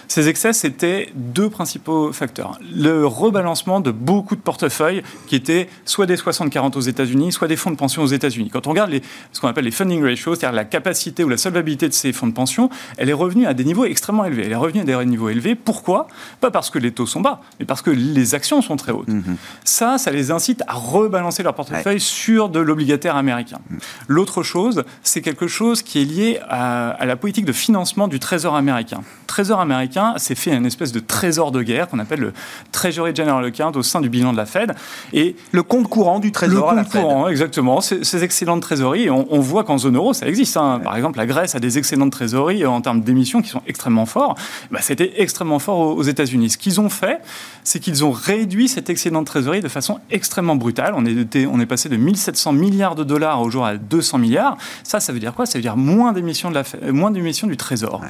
Ces 0.09 0.29
excès, 0.29 0.53
c'était 0.53 1.11
deux 1.15 1.49
principaux 1.49 2.13
facteurs. 2.13 2.59
Le 2.75 3.07
rebalancement 3.07 3.81
de 3.81 3.91
beaucoup 3.91 4.37
de 4.37 4.41
portefeuilles 4.41 5.03
qui 5.27 5.37
étaient 5.37 5.69
soit 5.85 6.07
des 6.07 6.17
60-40 6.17 6.77
aux 6.77 6.81
États-Unis, 6.81 7.33
soit 7.33 7.49
des 7.49 7.57
fonds 7.57 7.71
de 7.71 7.77
pension 7.77 8.03
aux 8.03 8.07
États-Unis. 8.07 8.51
Quand 8.53 8.67
on 8.67 8.71
regarde 8.71 8.91
les, 8.91 9.03
ce 9.33 9.41
qu'on 9.41 9.49
appelle 9.49 9.65
les 9.65 9.71
funding 9.71 10.03
ratios, 10.03 10.39
c'est-à-dire 10.39 10.57
la 10.57 10.65
capacité 10.65 11.25
ou 11.25 11.29
la 11.29 11.37
solvabilité 11.37 11.89
de 11.89 11.95
ces 11.95 12.13
fonds 12.13 12.27
de 12.27 12.33
pension, 12.33 12.71
elle 12.97 13.09
est 13.09 13.15
revenue 13.15 13.47
à 13.47 13.55
des 13.55 13.65
niveaux 13.65 13.85
extrêmement 13.85 14.25
élevés. 14.25 14.45
Elle 14.47 14.53
est 14.53 14.57
revenue 14.57 14.85
des 14.85 15.05
niveaux 15.05 15.29
élevés. 15.29 15.55
Pourquoi? 15.55 16.09
Pas 16.41 16.51
parce 16.51 16.71
que 16.71 16.79
les 16.79 16.93
taux 16.93 17.07
sont 17.07 17.21
bas, 17.21 17.41
mais 17.59 17.67
parce 17.67 17.83
que 17.83 17.91
les 17.91 18.35
actions 18.35 18.63
sont 18.63 18.77
très 18.77 18.93
hautes. 18.93 19.09
Mhm. 19.09 19.37
Ça, 19.65 19.99
ça 19.99 20.11
les 20.11 20.31
incite 20.31 20.63
à 20.67 20.75
rebalancer 20.75 21.43
leur 21.43 21.55
portefeuille 21.55 22.01
sur 22.01 22.49
de 22.49 22.61
l'obligataire 22.61 23.17
américain. 23.17 23.59
Mhm. 23.71 23.79
L'autre 24.09 24.43
chose, 24.43 24.85
c'est 25.03 25.23
quelque 25.23 25.47
chose 25.47 25.83
qui 25.85 26.03
est 26.03 26.05
lié 26.05 26.41
à, 26.49 27.05
la 27.05 27.17
politique 27.17 27.45
de 27.45 27.53
financement 27.53 28.09
du 28.09 28.19
Trésor 28.19 28.57
américain. 28.57 28.99
Le 28.99 29.27
Trésor 29.27 29.61
américain, 29.61 30.15
c'est 30.17 30.35
fait 30.35 30.55
une 30.55 30.67
espèce 30.67 30.93
de 30.93 31.01
trésor 31.01 31.51
de 31.51 31.63
guerre 31.63 31.89
qu'on 31.89 31.99
appelle 31.99 32.21
le 32.21 32.33
Treasury 32.73 33.15
General 33.15 33.45
Account 33.45 33.73
au 33.75 33.83
sein 33.83 34.01
du 34.01 34.09
bilan 34.09 34.33
de 34.33 34.37
la 34.37 34.47
Fed. 34.47 34.75
Et 35.13 35.37
le 35.53 35.63
compte 35.63 35.89
courant 35.89 36.21
du 36.21 36.33
Trésor 36.33 36.75
le 36.75 36.83
compte 36.83 36.91
courant, 36.91 37.29
exactement. 37.29 37.81
Ces, 37.81 38.25
excellentes 38.25 38.63
trésoreries, 38.63 39.11
on, 39.11 39.41
voit 39.41 39.65
qu'en 39.65 39.79
zone 39.79 39.97
euro, 39.97 40.13
ça 40.13 40.27
existe. 40.29 40.57
Hein. 40.57 40.81
Par 40.83 40.97
exemple, 40.97 41.19
la 41.19 41.27
Grèce 41.27 41.55
a 41.55 41.61
des 41.61 41.79
excellentes 41.79 42.13
trésoreries 42.13 42.65
en 42.65 42.81
termes 42.81 43.01
d'émissions 43.01 43.43
qui 43.43 43.49
sont 43.49 43.63
extrêmement 43.67 44.07
forts. 44.07 44.37
Bah, 44.71 44.81
c'était 44.83 45.15
extrêmement 45.17 45.59
fort 45.59 45.79
aux, 45.79 46.03
États-Unis. 46.03 46.51
Ce 46.51 46.59
qu'ils 46.59 46.81
ont 46.81 46.89
fait, 46.89 47.21
c'est 47.65 47.81
qu'ils 47.81 48.05
ont 48.05 48.13
réduit 48.13 48.69
cet 48.69 48.91
excédent 48.91 49.21
de 49.21 49.27
trésorerie 49.27 49.61
de 49.61 49.69
façon 49.69 49.99
extrêmement 50.11 50.57
brutale. 50.57 50.95
On 50.97 51.05
est, 51.05 51.47
on 51.47 51.61
est 51.61 51.67
passé 51.67 51.89
de 51.89 51.97
1700 51.97 52.53
milliards 52.53 52.95
de 52.95 53.05
dollars 53.05 53.41
au 53.41 53.51
jour 53.51 53.65
à 53.65 53.77
200 53.77 54.19
milliards. 54.19 54.57
Ça, 54.83 55.01
ça 55.01 55.13
veut 55.13 55.21
dire 55.21 55.35
quoi? 55.35 55.47
Ça 55.47 55.59
veut 55.59 55.63
dire 55.63 55.74
moins 55.77 56.13
d'émissions, 56.13 56.51
de 56.51 56.55
la, 56.55 56.93
moins 56.93 57.11
d'émissions 57.11 57.47
du 57.47 57.57
trésor. 57.57 58.01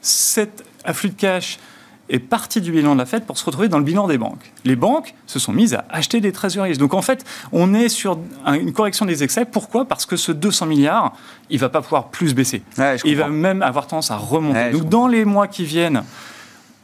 Cet 0.00 0.64
afflux 0.84 1.10
de 1.10 1.14
cash 1.14 1.58
est 2.10 2.18
parti 2.18 2.60
du 2.60 2.72
bilan 2.72 2.94
de 2.94 2.98
la 2.98 3.06
Fed 3.06 3.24
pour 3.24 3.38
se 3.38 3.44
retrouver 3.44 3.68
dans 3.68 3.78
le 3.78 3.84
bilan 3.84 4.08
des 4.08 4.18
banques. 4.18 4.52
Les 4.64 4.76
banques 4.76 5.14
se 5.26 5.38
sont 5.38 5.52
mises 5.52 5.74
à 5.74 5.84
acheter 5.90 6.20
des 6.20 6.32
trésoreries. 6.32 6.76
Donc 6.76 6.92
en 6.92 7.02
fait, 7.02 7.24
on 7.52 7.72
est 7.72 7.88
sur 7.88 8.18
une 8.46 8.72
correction 8.72 9.06
des 9.06 9.22
excès. 9.22 9.44
Pourquoi? 9.44 9.84
Parce 9.84 10.06
que 10.06 10.16
ce 10.16 10.32
200 10.32 10.66
milliards, 10.66 11.12
il 11.48 11.58
va 11.58 11.68
pas 11.68 11.80
pouvoir 11.80 12.08
plus 12.08 12.34
baisser. 12.34 12.62
il 13.04 13.16
va 13.16 13.28
même 13.28 13.62
avoir 13.62 13.86
tendance 13.86 14.10
à 14.10 14.16
remonter. 14.16 14.70
Donc 14.70 14.88
dans 14.88 15.06
les 15.06 15.24
mois 15.24 15.46
qui 15.46 15.64
viennent, 15.64 16.02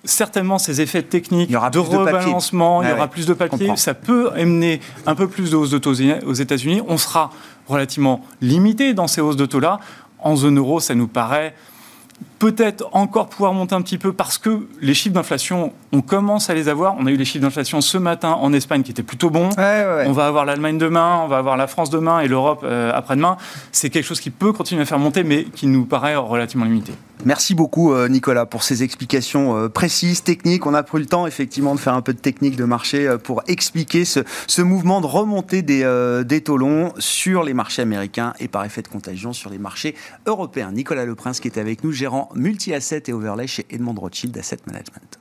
certainement 0.05 0.59
ces 0.59 0.81
effets 0.81 1.03
techniques 1.03 1.51
de 1.51 1.79
rebalancement, 1.79 2.83
il 2.83 2.89
y 2.89 2.93
aura 2.93 3.09
plus 3.09 3.27
de 3.27 3.35
papier, 3.35 3.77
ça 3.77 3.95
peut 3.95 4.31
amener 4.35 4.81
un 5.07 5.15
peu 5.15 5.29
plus 5.29 5.51
de 5.51 5.57
hausse 5.57 5.71
de 5.71 5.79
taux 5.79 5.95
aux 6.27 6.35
États-Unis. 6.35 6.83
On 6.87 6.99
sera 6.99 7.31
relativement 7.67 8.25
limité 8.41 8.95
dans 8.95 9.09
ces 9.09 9.21
hausses 9.21 9.37
de 9.37 9.47
taux-là. 9.47 9.81
En 10.27 10.35
zone 10.35 10.59
euro, 10.59 10.81
ça 10.81 10.97
nous 10.97 11.07
paraît 11.07 11.55
peut-être 12.39 12.89
encore 12.93 13.29
pouvoir 13.29 13.53
monter 13.53 13.75
un 13.75 13.83
petit 13.83 13.99
peu 13.99 14.13
parce 14.13 14.39
que 14.39 14.67
les 14.81 14.95
chiffres 14.95 15.15
d'inflation, 15.15 15.73
on 15.93 16.03
commence 16.03 16.51
à 16.51 16.55
les 16.55 16.69
avoir. 16.69 16.97
On 16.99 17.07
a 17.07 17.11
eu 17.11 17.17
les 17.17 17.25
chiffres 17.25 17.43
d'inflation 17.43 17.81
ce 17.81 17.99
matin 17.99 18.33
en 18.33 18.53
Espagne 18.53 18.83
qui 18.83 18.91
étaient 18.91 19.03
plutôt 19.03 19.31
bons. 19.31 19.49
On 19.59 20.13
va 20.13 20.27
avoir 20.27 20.45
l'Allemagne 20.45 20.79
demain, 20.79 21.21
on 21.25 21.29
va 21.29 21.39
avoir 21.39 21.57
la 21.57 21.67
France 21.67 21.91
demain 21.91 22.21
et 22.21 22.29
l'Europe 22.29 22.61
euh, 22.65 22.93
après-demain. 22.95 23.37
C'est 23.73 23.91
quelque 23.91 24.05
chose 24.05 24.21
qui 24.21 24.31
peut 24.31 24.53
continuer 24.53 24.83
à 24.83 24.85
faire 24.85 24.99
monter, 24.99 25.25
mais 25.25 25.45
qui 25.45 25.67
nous 25.67 25.85
paraît 25.85 26.17
relativement 26.17 26.65
limité. 26.65 26.93
Merci 27.25 27.55
beaucoup 27.55 27.93
euh, 27.93 28.09
Nicolas 28.09 28.45
pour 28.45 28.63
ces 28.63 28.83
explications 28.83 29.57
euh, 29.57 29.69
précises, 29.69 30.23
techniques. 30.23 30.67
On 30.67 30.75
a 30.75 30.83
pris 30.83 30.99
le 30.99 31.07
temps 31.07 31.27
effectivement 31.27 31.75
de 31.75 31.81
faire 31.81 31.95
un 31.95 32.03
peu 32.03 32.13
de 32.13 32.19
technique 32.19 32.57
de 32.57 32.65
marché 32.65 33.17
pour 33.23 33.43
expliquer 33.47 34.05
ce, 34.05 34.63
mouvement 34.63 35.01
de 35.01 35.07
remontée 35.07 35.63
des, 35.63 36.23
des 36.25 36.41
taux 36.43 36.57
longs 36.57 36.93
sur 36.99 37.43
les 37.43 37.55
marchés 37.55 37.83
américains 37.83 38.35
et 38.41 38.49
par 38.49 38.65
effet 38.65 38.83
de 38.83 38.89
contagion 38.89 39.33
sur 39.33 39.51
les 39.51 39.59
marchés 39.59 39.95
européens. 40.27 40.73
Nicolas 40.73 41.05
Leprince 41.05 41.41
qui 41.41 41.49
est 41.49 41.59
avec 41.59 41.85
nous, 41.85 41.93
gérant 41.93 42.26
multi-asset 42.35 43.09
et 43.09 43.13
overlay 43.13 43.47
chez 43.47 43.67
Edmond 43.71 43.95
Rothschild 43.95 44.37
Asset 44.37 44.59
Management. 44.67 45.19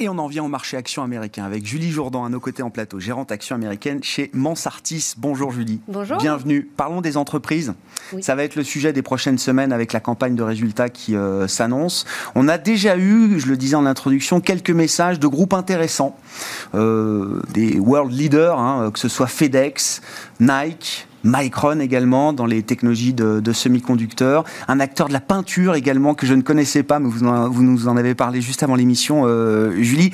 Et 0.00 0.08
on 0.08 0.16
en 0.18 0.28
vient 0.28 0.44
au 0.44 0.48
marché 0.48 0.76
action 0.76 1.02
américain 1.02 1.44
avec 1.44 1.66
Julie 1.66 1.90
Jourdan 1.90 2.24
à 2.24 2.28
nos 2.28 2.38
côtés 2.38 2.62
en 2.62 2.70
plateau, 2.70 3.00
gérante 3.00 3.32
action 3.32 3.56
américaine 3.56 4.00
chez 4.04 4.30
Mansartis. 4.32 5.14
Bonjour 5.16 5.50
Julie. 5.50 5.80
Bonjour. 5.88 6.18
Bienvenue. 6.18 6.70
Parlons 6.76 7.00
des 7.00 7.16
entreprises. 7.16 7.74
Ça 8.20 8.36
va 8.36 8.44
être 8.44 8.54
le 8.54 8.62
sujet 8.62 8.92
des 8.92 9.02
prochaines 9.02 9.38
semaines 9.38 9.72
avec 9.72 9.92
la 9.92 9.98
campagne 9.98 10.36
de 10.36 10.42
résultats 10.44 10.88
qui 10.88 11.16
euh, 11.16 11.48
s'annonce. 11.48 12.06
On 12.36 12.46
a 12.46 12.58
déjà 12.58 12.96
eu, 12.96 13.40
je 13.40 13.48
le 13.48 13.56
disais 13.56 13.74
en 13.74 13.86
introduction, 13.86 14.40
quelques 14.40 14.70
messages 14.70 15.18
de 15.18 15.26
groupes 15.26 15.52
intéressants, 15.52 16.16
euh, 16.76 17.42
des 17.52 17.80
world 17.80 18.12
leaders, 18.12 18.56
hein, 18.56 18.92
que 18.92 19.00
ce 19.00 19.08
soit 19.08 19.26
FedEx, 19.26 20.00
Nike, 20.38 21.07
Micron 21.24 21.80
également 21.80 22.32
dans 22.32 22.46
les 22.46 22.62
technologies 22.62 23.12
de, 23.12 23.52
semi-conducteurs, 23.52 24.44
un 24.68 24.80
acteur 24.80 25.08
de 25.08 25.12
la 25.12 25.20
peinture 25.20 25.74
également 25.74 26.14
que 26.14 26.26
je 26.26 26.34
ne 26.34 26.42
connaissais 26.42 26.82
pas, 26.82 26.98
mais 26.98 27.08
vous, 27.08 27.62
nous 27.62 27.88
en 27.88 27.96
avez 27.96 28.14
parlé 28.14 28.40
juste 28.40 28.62
avant 28.62 28.74
l'émission, 28.74 29.22
euh, 29.26 29.72
Julie. 29.82 30.12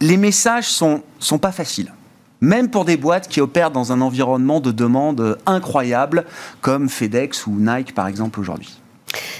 Les 0.00 0.16
messages 0.16 0.68
sont, 0.68 1.02
sont 1.18 1.38
pas 1.38 1.52
faciles. 1.52 1.92
Même 2.40 2.68
pour 2.68 2.84
des 2.84 2.96
boîtes 2.96 3.28
qui 3.28 3.40
opèrent 3.40 3.70
dans 3.70 3.92
un 3.92 4.00
environnement 4.00 4.60
de 4.60 4.70
demande 4.70 5.38
incroyable, 5.46 6.24
comme 6.60 6.88
FedEx 6.88 7.46
ou 7.46 7.56
Nike 7.58 7.94
par 7.94 8.06
exemple 8.06 8.40
aujourd'hui. 8.40 8.80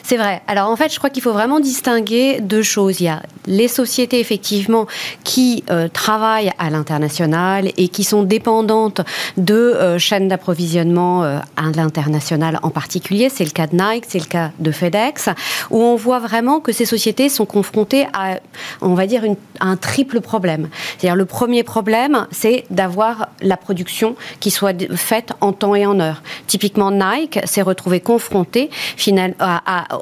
C'est 0.07 0.19
vrai. 0.19 0.43
Alors 0.49 0.69
en 0.69 0.77
fait, 0.77 0.93
je 0.93 0.99
crois 0.99 1.09
qu'il 1.09 1.23
faut 1.23 1.33
vraiment 1.33 1.61
distinguer 1.61 2.39
deux 2.43 2.63
choses. 2.63 3.01
Il 3.01 3.05
y 3.05 3.09
a 3.09 3.23
les 3.47 3.69
sociétés 3.69 4.21
effectivement 4.21 4.87
qui 5.25 5.65
euh, 5.71 5.89
travaillent 5.89 6.53
à 6.59 6.69
l'international 6.69 7.71
et 7.79 7.89
qui 7.89 8.05
sont 8.05 8.23
dépendantes 8.23 9.01
de 9.39 9.55
euh, 9.55 9.99
chaînes 9.99 10.29
d'approvisionnement 10.29 11.25
euh, 11.25 11.39
à 11.57 11.71
l'international 11.75 12.61
en 12.63 12.69
particulier. 12.69 13.31
C'est 13.31 13.47
le 13.47 13.51
cas 13.51 13.67
de 13.67 13.77
Nike, 13.77 14.05
c'est 14.07 14.19
le 14.19 14.27
cas 14.27 14.51
de 14.59 14.71
FedEx, 14.73 15.31
où 15.71 15.81
on 15.81 15.97
voit 15.97 16.19
vraiment 16.19 16.61
que 16.61 16.73
ces 16.73 16.85
sociétés 16.85 17.31
sont 17.31 17.47
confrontées 17.47 18.07
à, 18.13 18.41
on 18.83 18.93
va 18.93 19.07
dire, 19.07 19.23
un 19.61 19.77
triple 19.77 20.21
problème. 20.21 20.69
C'est-à-dire 20.99 21.17
le 21.17 21.25
premier 21.25 21.63
problème, 21.63 22.27
c'est 22.31 22.65
d'avoir 22.69 23.29
la 23.41 23.57
production 23.57 24.17
qui 24.41 24.51
soit 24.51 24.77
faite 24.97 25.33
en 25.41 25.55
temps 25.55 25.75
et 25.75 25.87
en 25.87 25.99
heure. 25.99 26.23
Typiquement, 26.47 26.91
Nike 26.91 27.41
s'est 27.47 27.63
retrouvé 27.63 28.01
confronté 28.01 28.69
final, 28.97 29.35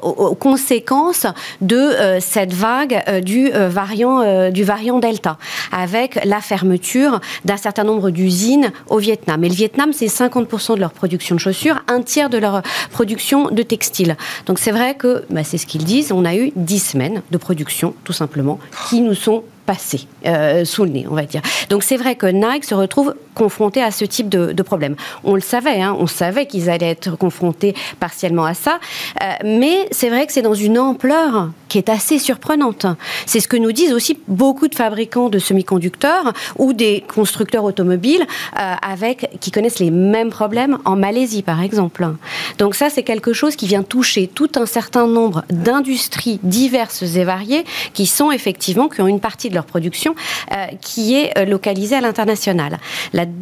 aux, 0.01 0.35
conséquences 0.35 1.27
de 1.61 1.77
euh, 1.77 2.19
cette 2.19 2.53
vague 2.53 3.01
euh, 3.07 3.21
du, 3.21 3.51
euh, 3.53 3.69
variant, 3.69 4.49
du 4.51 4.63
variant 4.63 4.99
Delta, 4.99 5.37
avec 5.71 6.19
la 6.25 6.41
fermeture 6.41 7.19
d'un 7.45 7.57
certain 7.57 7.83
nombre 7.83 8.09
d'usines 8.09 8.71
au 8.89 8.97
Vietnam. 8.97 9.43
Et 9.43 9.49
le 9.49 9.55
Vietnam, 9.55 9.91
c'est 9.93 10.07
50% 10.07 10.75
de 10.75 10.79
leur 10.79 10.91
production 10.91 11.35
de 11.35 11.39
chaussures, 11.39 11.81
un 11.87 12.01
tiers 12.01 12.29
de 12.29 12.37
leur 12.37 12.61
production 12.91 13.49
de 13.49 13.63
textiles. 13.63 14.17
Donc 14.45 14.59
c'est 14.59 14.71
vrai 14.71 14.95
que, 14.95 15.23
bah, 15.29 15.43
c'est 15.43 15.57
ce 15.57 15.65
qu'ils 15.65 15.83
disent, 15.83 16.11
on 16.11 16.25
a 16.25 16.35
eu 16.35 16.51
10 16.55 16.79
semaines 16.79 17.21
de 17.31 17.37
production, 17.37 17.93
tout 18.03 18.13
simplement, 18.13 18.59
qui 18.89 19.01
nous 19.01 19.15
sont 19.15 19.43
passé 19.65 20.07
euh, 20.25 20.65
sous 20.65 20.83
le 20.83 20.91
nez, 20.91 21.05
on 21.09 21.15
va 21.15 21.23
dire. 21.23 21.41
Donc 21.69 21.83
c'est 21.83 21.97
vrai 21.97 22.15
que 22.15 22.25
Nike 22.25 22.65
se 22.65 22.75
retrouve 22.75 23.15
confronté 23.33 23.81
à 23.81 23.91
ce 23.91 24.05
type 24.05 24.29
de, 24.29 24.63
problème. 24.63 24.95
On 25.23 25.35
le 25.35 25.41
savait, 25.41 25.81
hein, 25.81 25.95
on 25.99 26.07
savait 26.07 26.45
qu'ils 26.45 26.69
allaient 26.69 26.89
être 26.91 27.17
confrontés 27.17 27.75
partiellement 27.99 28.45
à 28.45 28.53
ça, 28.53 28.79
euh, 29.21 29.25
mais 29.43 29.87
c'est 29.91 30.09
vrai 30.09 30.25
que 30.25 30.31
c'est 30.31 30.41
dans 30.41 30.53
une 30.53 30.79
ampleur 30.79 31.49
qui 31.67 31.77
est 31.77 31.89
assez 31.89 32.19
surprenante. 32.19 32.85
C'est 33.25 33.39
ce 33.39 33.47
que 33.47 33.57
nous 33.57 33.71
disent 33.71 33.93
aussi 33.93 34.17
beaucoup 34.27 34.67
de 34.67 34.75
fabricants 34.75 35.29
de 35.29 35.39
semi-conducteurs 35.39 36.31
ou 36.57 36.71
des 36.71 37.03
constructeurs 37.13 37.63
automobiles 37.63 38.25
euh, 38.59 38.75
avec 38.81 39.29
qui 39.41 39.51
connaissent 39.51 39.79
les 39.79 39.91
mêmes 39.91 40.29
problèmes 40.29 40.77
en 40.85 40.95
Malaisie, 40.95 41.41
par 41.41 41.61
exemple. 41.61 42.07
Donc 42.57 42.75
ça, 42.75 42.89
c'est 42.89 43.03
quelque 43.03 43.33
chose 43.33 43.55
qui 43.55 43.67
vient 43.67 43.83
toucher 43.83 44.27
tout 44.27 44.51
un 44.55 44.65
certain 44.65 45.07
nombre 45.07 45.43
d'industries 45.49 46.39
diverses 46.43 47.01
et 47.01 47.23
variées 47.23 47.65
qui 47.93 48.05
sont 48.05 48.31
effectivement 48.31 48.87
qui 48.87 49.01
ont 49.01 49.07
une 49.07 49.19
partie 49.19 49.49
leur 49.49 49.65
production 49.65 50.15
euh, 50.51 50.67
qui 50.81 51.15
est 51.15 51.45
localisée 51.45 51.95
à 51.95 52.01
l'international. 52.01 52.79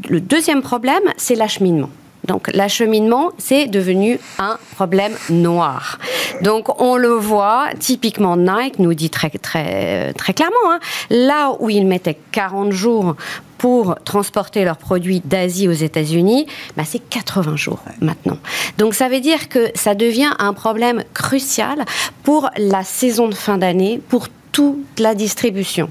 Le 0.09 0.19
deuxième 0.19 0.61
problème, 0.61 1.03
c'est 1.17 1.35
l'acheminement. 1.35 1.89
Donc 2.27 2.51
l'acheminement, 2.53 3.31
c'est 3.37 3.67
devenu 3.67 4.19
un 4.37 4.57
problème 4.75 5.13
noir. 5.29 5.97
Donc 6.41 6.79
on 6.81 6.95
le 6.95 7.09
voit, 7.09 7.69
typiquement 7.79 8.37
Nike 8.37 8.79
nous 8.79 8.93
dit 8.93 9.09
très, 9.09 9.29
très, 9.29 10.13
très 10.13 10.33
clairement, 10.33 10.55
hein, 10.69 10.79
là 11.09 11.55
où 11.59 11.69
ils 11.69 11.85
mettaient 11.85 12.17
40 12.31 12.71
jours 12.71 13.15
pour 13.57 13.95
transporter 14.05 14.63
leurs 14.63 14.77
produits 14.77 15.21
d'Asie 15.23 15.67
aux 15.67 15.73
États-Unis, 15.73 16.47
bah 16.77 16.83
c'est 16.85 16.99
80 16.99 17.55
jours 17.55 17.79
maintenant. 18.01 18.37
Donc 18.77 18.93
ça 18.93 19.07
veut 19.07 19.19
dire 19.19 19.49
que 19.49 19.69
ça 19.75 19.93
devient 19.93 20.31
un 20.39 20.53
problème 20.53 21.03
crucial 21.13 21.85
pour 22.23 22.49
la 22.57 22.83
saison 22.83 23.27
de 23.27 23.35
fin 23.35 23.57
d'année, 23.57 24.01
pour 24.09 24.27
toute 24.51 24.99
la 24.99 25.15
distribution. 25.15 25.89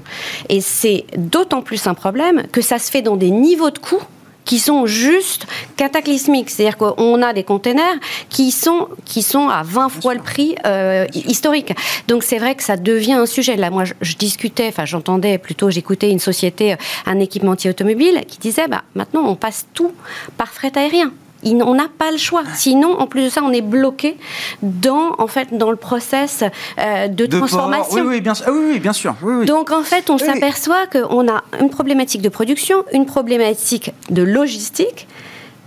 Et 0.49 0.61
c'est 0.61 1.05
d'autant 1.17 1.61
plus 1.61 1.87
un 1.87 1.93
problème 1.93 2.43
que 2.51 2.61
ça 2.61 2.79
se 2.79 2.91
fait 2.91 3.01
dans 3.01 3.15
des 3.17 3.31
niveaux 3.31 3.71
de 3.71 3.79
coûts 3.79 4.03
qui 4.45 4.59
sont 4.59 4.85
juste 4.85 5.45
cataclysmiques. 5.77 6.49
C'est-à-dire 6.49 6.77
qu'on 6.77 7.21
a 7.21 7.33
des 7.33 7.43
containers 7.43 7.95
qui 8.29 8.51
sont, 8.51 8.87
qui 9.05 9.23
sont 9.23 9.49
à 9.49 9.63
20 9.63 9.89
fois 9.89 10.13
le 10.13 10.21
prix 10.21 10.55
euh, 10.65 11.05
historique. 11.13 11.73
Donc 12.07 12.23
c'est 12.23 12.37
vrai 12.37 12.55
que 12.55 12.63
ça 12.63 12.77
devient 12.77 13.13
un 13.13 13.25
sujet. 13.25 13.55
Là, 13.55 13.69
moi, 13.69 13.83
je, 13.85 14.15
discutais, 14.15 14.67
enfin 14.67 14.85
j'entendais 14.85 15.37
plutôt, 15.37 15.69
j'écoutais 15.69 16.11
une 16.11 16.19
société, 16.19 16.75
un 17.05 17.19
équipementier 17.19 17.69
automobile 17.69 18.23
qui 18.27 18.39
disait, 18.39 18.67
bah, 18.67 18.83
maintenant 18.95 19.23
on 19.25 19.35
passe 19.35 19.67
tout 19.73 19.91
par 20.37 20.49
fret 20.49 20.71
aérien 20.75 21.13
on 21.43 21.75
n'a 21.75 21.87
pas 21.97 22.11
le 22.11 22.17
choix. 22.17 22.43
Sinon, 22.55 22.99
en 22.99 23.07
plus 23.07 23.25
de 23.25 23.29
ça, 23.29 23.41
on 23.43 23.51
est 23.51 23.61
bloqué 23.61 24.17
dans, 24.61 25.15
en 25.17 25.27
fait, 25.27 25.55
dans 25.57 25.71
le 25.71 25.77
process 25.77 26.43
euh, 26.79 27.07
de, 27.07 27.25
transformation. 27.25 27.95
Oui, 27.95 28.01
oui, 28.01 28.21
bien, 28.21 28.33
ah 28.45 28.51
oui, 28.51 28.79
bien 28.79 28.93
sûr. 28.93 29.15
Donc, 29.45 29.71
en 29.71 29.83
fait, 29.83 30.09
on 30.09 30.17
s'aperçoit 30.17 30.87
qu'on 30.87 31.27
a 31.27 31.43
une 31.59 31.69
problématique 31.69 32.21
de 32.21 32.29
production, 32.29 32.83
une 32.93 33.05
problématique 33.05 33.93
de 34.09 34.21
logistique. 34.21 35.07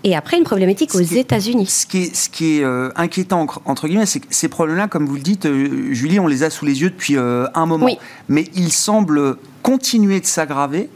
Et 0.06 0.14
après, 0.14 0.36
une 0.36 0.44
problématique 0.44 0.94
aux 0.94 1.00
États-Unis. 1.00 1.66
Ce 1.66 1.86
qui 1.86 2.02
est, 2.02 2.14
ce 2.14 2.28
qui 2.28 2.58
est 2.58 2.62
euh, 2.62 2.90
inquiétant, 2.94 3.46
entre 3.64 3.88
guillemets, 3.88 4.04
c'est 4.04 4.20
que 4.20 4.26
ces 4.28 4.48
problèmes-là, 4.48 4.86
comme 4.86 5.06
vous 5.06 5.14
le 5.14 5.22
dites, 5.22 5.46
euh, 5.46 5.94
Julie, 5.94 6.20
on 6.20 6.26
les 6.26 6.42
a 6.42 6.50
sous 6.50 6.66
les 6.66 6.82
yeux 6.82 6.90
depuis 6.90 7.16
un 7.16 7.66
moment. 7.66 7.88
Mais 8.28 8.44
ils 8.54 8.72
semblent 8.72 9.36
continuer 9.62 10.20
de 10.20 10.26
s'aggraver 10.26 10.90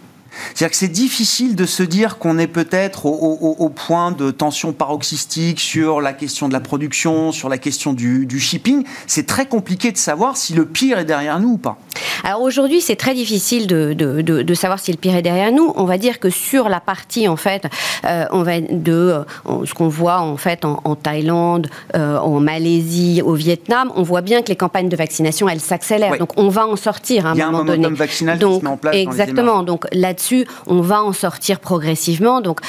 c'est-à-dire 0.55 0.71
que 0.71 0.77
c'est 0.77 0.89
difficile 0.89 1.57
de 1.57 1.67
se 1.67 1.83
dire 1.83 2.19
qu'on 2.19 2.39
est 2.39 2.47
peut-être 2.47 3.07
au, 3.07 3.69
point 3.69 4.13
de 4.13 4.31
tension 4.31 4.73
paroxystique 4.73 5.61
sur 5.61 6.01
la 6.01 6.13
question 6.13 6.49
de 6.49 6.53
la 6.53 6.61
production, 6.61 7.33
sur 7.33 7.49
la 7.49 7.59
question 7.59 7.93
du, 7.93 8.41
shipping. 8.41 8.85
C'est 9.07 9.27
très 9.27 9.47
compliqué 9.47 9.93
de 9.93 9.97
savoir 9.97 10.37
si 10.37 10.55
le 10.55 10.65
pire 10.65 10.99
est 10.99 11.05
derrière 11.05 11.41
nous 11.41 11.51
ou 11.51 11.59
pas. 11.59 11.79
Alors 12.25 12.43
aujourd'hui, 12.43 12.81
c'est 12.81 12.97
très 12.97 13.15
difficile 13.15 13.67
de, 13.67 14.55
savoir 14.55 14.81
si 14.81 14.91
le 14.91 14.99
pire 14.99 15.15
est 15.15 15.23
derrière 15.23 15.53
nous. 15.53 15.73
On 15.77 15.85
va 15.85 15.99
dire 15.99 16.19
que 16.19 16.31
sur 16.31 16.69
la 16.69 16.81
partie 16.81 17.29
en 17.29 17.37
fait, 17.37 17.67
euh, 18.05 18.25
on 18.33 18.43
va 18.43 18.61
de 18.61 18.93
euh, 18.93 19.25
ce 19.65 19.75
qu'on 19.75 19.89
voit 19.89 20.21
en 20.21 20.37
fait 20.37 20.65
en, 20.65 20.97
Thaïlande, 20.97 21.69
euh, 21.95 22.19
en 22.19 22.41
Malaisie, 22.41 23.23
au 23.25 23.35
Vietnam, 23.35 23.93
on 23.95 24.03
voit 24.03 24.21
bien 24.21 24.43
que 24.43 24.49
les 24.49 24.57
campagnes 24.57 24.89
de 24.89 24.97
vaccination 24.97 25.49
elles 25.49 25.61
s'accélèrent. 25.61 26.19
Donc 26.19 26.31
on 26.37 26.49
va 26.49 26.67
en 26.67 26.77
sortir 26.77 27.27
à 27.27 27.31
un 27.31 27.35
moment 27.35 27.65
donné. 27.65 27.79
Il 27.79 27.83
y 27.83 27.87
a 27.87 27.89
un 27.89 27.95
vaccinal 27.95 28.39
donc, 28.39 28.55
qui 28.55 28.59
se 28.59 28.65
met 28.65 28.71
en 28.71 28.77
place. 28.77 28.97
Exactement. 28.97 29.63
donc 29.63 29.87
là-dessus 30.19 30.47
on 30.67 30.81
va 30.81 31.03
en 31.03 31.13
sortir 31.13 31.61
progressivement. 31.61 32.41
Donc 32.41 32.61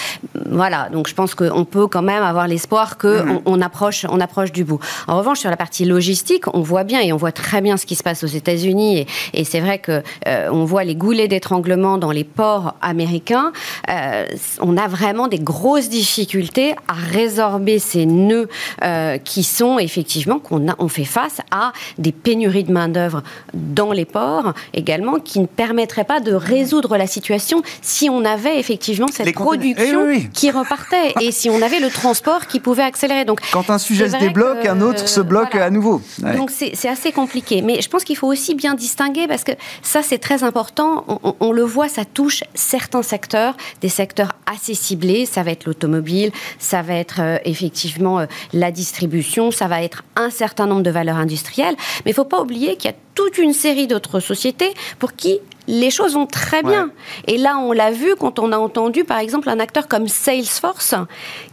voilà, 0.45 0.89
donc 0.89 1.07
je 1.07 1.15
pense 1.15 1.35
qu'on 1.35 1.65
peut 1.65 1.87
quand 1.87 2.01
même 2.01 2.23
avoir 2.23 2.47
l'espoir 2.47 2.97
qu'on 2.97 3.23
mhm. 3.23 3.41
on, 3.45 3.61
approche, 3.61 4.05
on 4.09 4.19
approche 4.19 4.51
du 4.51 4.63
bout. 4.63 4.79
En 5.07 5.17
revanche, 5.17 5.39
sur 5.39 5.49
la 5.49 5.57
partie 5.57 5.85
logistique, 5.85 6.45
on 6.53 6.61
voit 6.61 6.83
bien 6.83 7.01
et 7.01 7.11
on 7.13 7.17
voit 7.17 7.31
très 7.31 7.61
bien 7.61 7.77
ce 7.77 7.85
qui 7.85 7.95
se 7.95 8.03
passe 8.03 8.23
aux 8.23 8.27
États-Unis. 8.27 9.05
Et, 9.33 9.43
c'est 9.43 9.61
vrai 9.61 9.79
que 9.79 10.03
euh, 10.27 10.49
on 10.51 10.65
voit 10.65 10.83
les 10.83 10.95
goulets 10.95 11.27
d'étranglement 11.27 11.97
dans 11.97 12.11
les 12.11 12.23
ports 12.23 12.75
américains. 12.81 13.51
Euh, 13.89 14.25
on 14.61 14.77
a 14.77 14.87
vraiment 14.87 15.27
des 15.27 15.39
grosses 15.39 15.89
difficultés 15.89 16.75
à 16.87 16.93
résorber 16.93 17.79
ces 17.79 18.05
nœuds 18.05 18.47
euh, 18.83 19.17
qui 19.17 19.43
sont 19.43 19.79
effectivement 19.79 20.39
qu'on 20.39 20.67
on 20.77 20.87
fait 20.87 21.05
face 21.05 21.39
à 21.51 21.73
des 21.97 22.11
pénuries 22.11 22.63
de 22.63 22.71
main 22.71 22.89
d'œuvre 22.89 23.23
dans 23.53 23.91
les 23.91 24.05
ports 24.05 24.53
également 24.73 25.19
qui 25.19 25.39
ne 25.39 25.47
permettraient 25.47 26.03
pas 26.03 26.19
de 26.19 26.33
résoudre 26.33 26.97
la 26.97 27.07
situation 27.07 27.38
si 27.81 28.09
on 28.09 28.25
avait 28.25 28.59
effectivement 28.59 29.07
cette 29.07 29.33
production 29.33 30.09
eh 30.09 30.27
qui 30.29 30.51
repartait 30.51 31.13
et 31.21 31.31
si 31.31 31.49
on 31.49 31.61
avait 31.61 31.79
le 31.79 31.89
transport 31.89 32.47
qui 32.47 32.59
pouvait 32.59 32.83
accélérer. 32.83 33.25
Donc, 33.25 33.41
Quand 33.51 33.69
un 33.69 33.77
sujet 33.77 34.09
se 34.09 34.17
débloque, 34.17 34.65
un 34.65 34.81
autre 34.81 35.07
se 35.07 35.21
bloque 35.21 35.55
à 35.55 35.69
nouveau. 35.69 36.01
Donc 36.19 36.51
c'est 36.51 36.89
assez 36.89 37.11
compliqué. 37.11 37.61
Mais 37.61 37.81
je 37.81 37.89
pense 37.89 38.03
qu'il 38.03 38.17
faut 38.17 38.27
aussi 38.27 38.55
bien 38.55 38.75
distinguer 38.75 39.27
parce 39.27 39.43
que 39.43 39.51
ça 39.81 40.01
c'est 40.03 40.17
très 40.17 40.43
important. 40.43 41.05
On, 41.39 41.51
le 41.51 41.63
voit, 41.63 41.89
ça 41.89 42.05
touche 42.05 42.43
certains 42.53 43.03
secteurs, 43.03 43.55
des 43.81 43.89
secteurs 43.89 44.33
assez 44.45 44.73
ciblés. 44.73 45.25
Ça 45.25 45.43
va 45.43 45.51
être 45.51 45.65
l'automobile, 45.65 46.31
ça 46.57 46.81
va 46.81 46.93
être 46.93 47.19
euh, 47.19 47.37
effectivement 47.45 48.19
euh, 48.19 48.25
la 48.53 48.71
distribution, 48.71 49.51
ça 49.51 49.67
va 49.67 49.81
être 49.83 50.03
un 50.15 50.29
certain 50.29 50.67
nombre 50.67 50.83
de 50.83 50.91
valeurs 50.91 51.17
industrielles. 51.17 51.75
Mais 52.05 52.11
il 52.11 52.13
ne 52.13 52.15
faut 52.15 52.25
pas 52.25 52.41
oublier 52.41 52.75
qu'il 52.75 52.91
y 52.91 52.93
a 52.93 52.97
toute 53.15 53.37
une 53.37 53.53
série 53.53 53.87
d'autres 53.87 54.19
sociétés 54.19 54.73
pour 54.97 55.13
qui 55.13 55.39
les 55.69 55.91
choses 55.91 56.15
vont 56.15 56.25
très 56.25 56.63
bien. 56.63 56.89
Et 57.27 57.37
là, 57.37 57.59
on 57.59 57.71
l'a 57.71 57.91
vu 57.91 58.15
quand 58.19 58.39
on 58.39 58.51
a 58.51 58.57
entendu, 58.57 59.03
par 59.03 59.19
exemple, 59.19 59.49
un 59.49 59.59
acteur 59.59 59.87
comme 59.87 60.07
Salesforce 60.07 60.95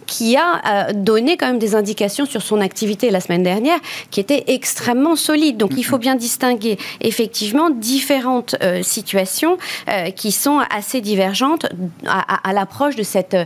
qui 0.07 0.37
a 0.37 0.89
euh, 0.89 0.93
donné 0.95 1.37
quand 1.37 1.47
même 1.47 1.59
des 1.59 1.75
indications 1.75 2.27
sur 2.27 2.43
son 2.43 2.61
activité 2.61 3.11
la 3.11 3.21
semaine 3.21 3.43
dernière 3.43 3.79
qui 4.11 4.21
était 4.21 4.45
extrêmement 4.49 5.17
solide. 5.17 5.57
Donc, 5.57 5.73
il 5.77 5.85
faut 5.85 5.99
bien 5.99 6.15
distinguer 6.15 6.79
effectivement 7.01 7.71
différentes 7.71 8.57
euh, 8.63 8.83
situations 8.83 9.59
euh, 9.89 10.11
qui 10.11 10.33
sont 10.33 10.61
assez 10.71 11.01
divergentes 11.01 11.67
à, 12.07 12.53
l'approche 12.53 12.97
de 12.97 13.03
cette 13.03 13.37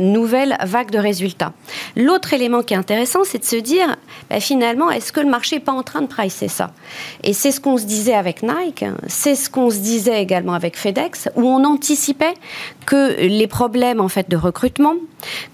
nouvelle 0.00 0.56
vague 0.64 0.90
de 0.90 0.98
résultats. 0.98 1.52
L'autre 1.96 2.32
élément 2.32 2.62
qui 2.62 2.74
est 2.74 2.76
intéressant, 2.76 3.20
c'est 3.24 3.38
de 3.38 3.44
se 3.44 3.56
dire, 3.56 3.96
bah, 4.30 4.40
finalement, 4.40 4.90
est-ce 4.90 5.12
que 5.12 5.20
le 5.20 5.28
marché 5.28 5.56
n'est 5.56 5.62
pas 5.62 5.72
en 5.72 5.82
train 5.82 6.00
de 6.00 6.06
pricer 6.06 6.48
ça? 6.48 6.72
Et 7.22 7.32
c'est 7.32 7.52
ce 7.52 7.60
qu'on 7.60 7.78
se 7.78 7.84
disait 7.84 8.14
avec 8.14 8.42
Nike, 8.42 8.84
c'est 9.06 9.34
ce 9.34 9.50
qu'on 9.50 9.70
se 9.70 9.78
disait 9.78 10.20
également 10.20 10.54
avec 10.54 10.76
FedEx, 10.76 11.28
où 11.36 11.42
on 11.42 11.64
anticipait 11.64 12.34
que 12.86 13.20
les 13.20 13.46
problèmes 13.46 14.00
en 14.00 14.08
fait 14.08 14.28
de 14.28 14.36
recrutement, 14.36 14.94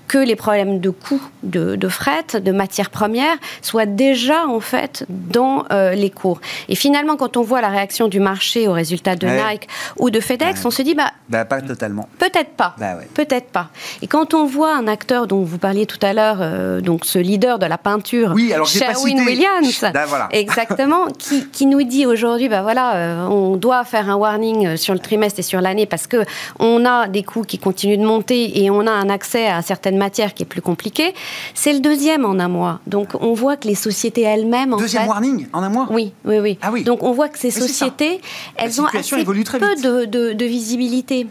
que 0.09 0.19
les 0.19 0.37
problèmes 0.45 0.79
de 0.79 0.91
coûts 0.91 1.23
de, 1.43 1.75
de, 1.75 1.89
fret, 1.89 2.39
de 2.39 2.53
matières 2.53 2.91
premières, 2.91 3.37
soient 3.63 3.87
déjà 3.87 4.47
en 4.47 4.61
fait 4.61 5.07
dans 5.09 5.65
euh, 5.73 5.95
les 5.95 6.11
cours. 6.11 6.39
Et 6.69 6.75
finalement, 6.75 7.17
quand 7.17 7.39
on 7.39 7.43
voit 7.43 7.63
la 7.63 7.71
réaction 7.71 8.09
du 8.09 8.21
marché 8.21 8.69
aux 8.69 8.75
résultats 8.75 9.17
de 9.17 9.27
Nike 9.27 9.67
ou 9.99 10.11
de 10.11 10.21
FedEx, 10.21 10.63
on 10.67 10.71
se 10.71 10.83
dit 10.83 10.95
bah, 10.95 11.13
bah 11.31 11.47
pas 11.47 11.63
totalement. 11.63 12.07
Peut-être 12.19 12.51
pas. 12.51 12.75
Bah 12.79 12.97
peut-être 13.15 13.47
pas. 13.47 13.69
Et 14.03 14.07
quand 14.07 14.35
on 14.35 14.45
voit 14.45 14.77
un 14.77 14.87
acteur 14.87 15.27
dont 15.27 15.43
vous 15.45 15.57
parliez 15.57 15.87
tout 15.87 15.99
à 16.03 16.13
l'heure, 16.13 16.39
euh, 16.41 16.83
donc 16.83 17.07
ce 17.07 17.19
leader 17.19 17.59
de 17.59 17.65
la 17.65 17.79
peinture, 17.79 18.33
oui, 18.35 18.53
alors 18.53 18.67
Sherwin 18.67 19.25
Williams, 19.25 19.87
bah, 19.95 20.05
voilà. 20.07 20.29
exactement, 20.31 21.07
qui, 21.19 21.49
qui, 21.49 21.65
nous 21.65 21.85
dit 21.85 22.05
aujourd'hui, 22.05 22.51
bah 22.51 22.61
voilà, 22.61 22.97
euh, 22.97 23.27
on 23.29 23.57
doit 23.57 23.85
faire 23.85 24.11
un 24.11 24.17
warning 24.17 24.77
sur 24.77 24.93
le 24.93 25.01
trimestre 25.01 25.41
et 25.41 25.43
sur 25.43 25.63
l'année 25.63 25.87
parce 25.87 26.07
que 26.07 26.19
on 26.59 26.85
a 26.85 27.09
des 27.09 27.23
coûts 27.23 27.45
qui 27.45 27.59
continuent 27.59 27.99
de 27.99 28.07
monter 28.07 28.63
et 28.63 28.71
on 28.71 28.87
a 28.87 28.93
un 28.93 29.09
accès 29.09 29.47
à 29.47 29.63
certaines 29.63 29.97
matières 29.97 30.34
qui 30.35 30.43
est 30.43 30.47
plus 30.47 30.63
compliqué. 30.63 31.15
C'est 31.55 31.73
le 31.73 31.81
deuxième 31.81 32.25
en 32.25 32.39
un 32.39 32.49
mois. 32.49 32.81
Donc 32.87 33.11
on 33.21 33.35
voit 33.35 33.57
que 33.57 33.69
les 33.69 33.75
sociétés 33.75 34.23
elles-mêmes, 34.23 34.77
deuxième 34.77 35.09
warning 35.09 35.47
en 35.53 35.63
un 35.63 35.69
mois. 35.69 35.87
Oui, 35.91 36.13
oui, 36.25 36.39
oui. 36.39 36.59
Ah 36.63 36.71
oui. 36.73 36.85
Donc 36.85 37.03
on 37.03 37.13
voit 37.13 37.29
que 37.29 37.39
ces 37.39 37.51
sociétés, 37.51 38.21
elles 38.57 38.81
ont 38.81 38.87
assez 38.87 39.25
peu 39.25 39.75
de, 39.77 40.05
de, 40.05 40.33
de 40.33 40.45
visibilité. 40.45 41.27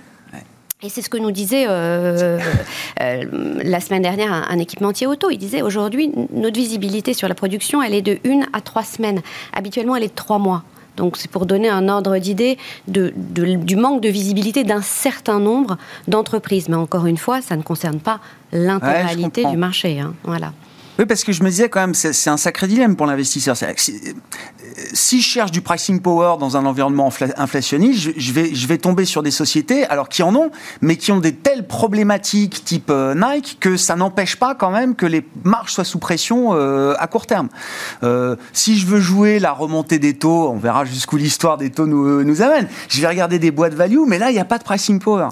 Et 0.84 0.90
c'est 0.90 1.02
ce 1.02 1.10
que 1.10 1.18
nous 1.18 1.32
disait 1.32 1.66
euh, 1.70 2.40
euh, 3.02 3.24
la 3.64 3.80
semaine 3.80 4.02
dernière 4.02 4.34
un, 4.34 4.60
équipementier 4.60 5.08
auto. 5.08 5.30
Il 5.30 5.38
disait 5.38 5.62
aujourd'hui, 5.62 6.12
notre 6.34 6.58
visibilité 6.58 7.14
sur 7.14 7.30
la 7.30 7.36
production, 7.36 7.82
elle 7.82 7.94
est 7.94 8.02
de 8.02 8.20
une 8.26 8.46
à 8.52 8.60
trois 8.60 8.84
semaines. 8.84 9.22
Habituellement, 9.54 9.96
elle 9.96 10.04
est 10.04 10.10
de 10.10 10.14
trois 10.14 10.40
mois. 10.40 10.64
Donc 10.98 11.18
c'est 11.18 11.30
pour 11.30 11.46
donner 11.46 11.70
un 11.70 11.90
ordre 11.90 12.18
d'idée 12.18 12.58
de, 12.88 13.14
du 13.16 13.76
manque 13.76 14.02
de 14.02 14.10
visibilité 14.10 14.64
d'un 14.64 14.82
certain 14.82 15.40
nombre 15.40 15.78
d'entreprises. 16.08 16.70
Mais 16.70 16.76
encore 16.76 17.06
une 17.06 17.18
fois, 17.18 17.42
ça 17.42 17.56
ne 17.56 17.64
concerne 17.64 18.00
pas 18.00 18.20
l'intégralité 18.52 19.46
du 19.46 19.58
marché. 19.58 20.00
Hein. 20.00 20.14
Voilà. 20.24 20.54
Oui, 21.00 21.06
parce 21.08 21.24
que 21.24 21.32
je 21.32 21.42
me 21.42 21.50
disais 21.50 21.70
quand 21.70 21.80
même, 21.80 21.96
c'est 21.96 22.30
un 22.30 22.38
sacré 22.38 22.68
dilemme 22.68 22.96
pour 22.96 23.08
l'investisseur. 23.08 23.56
Si 24.94 25.22
je 25.22 25.28
cherche 25.28 25.50
du 25.50 25.62
pricing 25.62 26.00
power 26.00 26.36
dans 26.40 26.56
un 26.56 26.66
environnement 26.68 27.12
inflationniste, 27.36 28.12
je 28.16 28.32
vais, 28.68 28.78
tomber 28.78 29.06
sur 29.06 29.24
des 29.24 29.32
sociétés, 29.32 29.86
alors 29.86 30.08
qui 30.08 30.22
en 30.22 30.36
ont, 30.36 30.52
mais 30.82 30.98
qui 30.98 31.12
ont 31.12 31.20
des 31.20 31.34
telles 31.34 31.66
problématiques 31.66 32.64
type 32.64 32.90
euh, 32.92 33.16
Nike 33.16 33.58
que 33.60 33.78
ça 33.78 33.96
n'empêche 33.96 34.36
pas 34.36 34.56
quand 34.56 34.70
même 34.70 34.96
que 34.96 35.06
les 35.06 35.26
marges 35.44 35.72
soient 35.72 35.84
sous 35.84 36.00
pression 36.00 36.50
euh, 36.52 36.94
à 37.00 37.08
court 37.08 37.26
terme. 37.26 37.50
Euh, 38.04 38.36
si 38.52 38.78
je 38.78 38.86
veux 38.86 39.00
jouer 39.00 39.40
la 39.40 39.52
remontée 39.52 40.00
des 40.00 40.16
taux, 40.16 40.50
on 40.50 40.58
verra 40.58 40.86
jusqu'où 40.86 41.18
l'histoire 41.18 41.58
des 41.58 41.72
taux 41.72 41.88
nous, 41.88 42.24
nous 42.24 42.42
amène. 42.42 42.68
Je 42.90 43.02
vais 43.02 43.08
regarder 43.08 43.40
des 43.40 43.52
boîtes 43.52 43.74
value, 43.74 44.02
mais 44.06 44.20
là, 44.20 44.30
il 44.30 44.34
n'y 44.34 44.40
a 44.40 44.46
pas 44.46 44.60
de 44.60 44.64
pricing 44.64 45.00
power. 45.00 45.30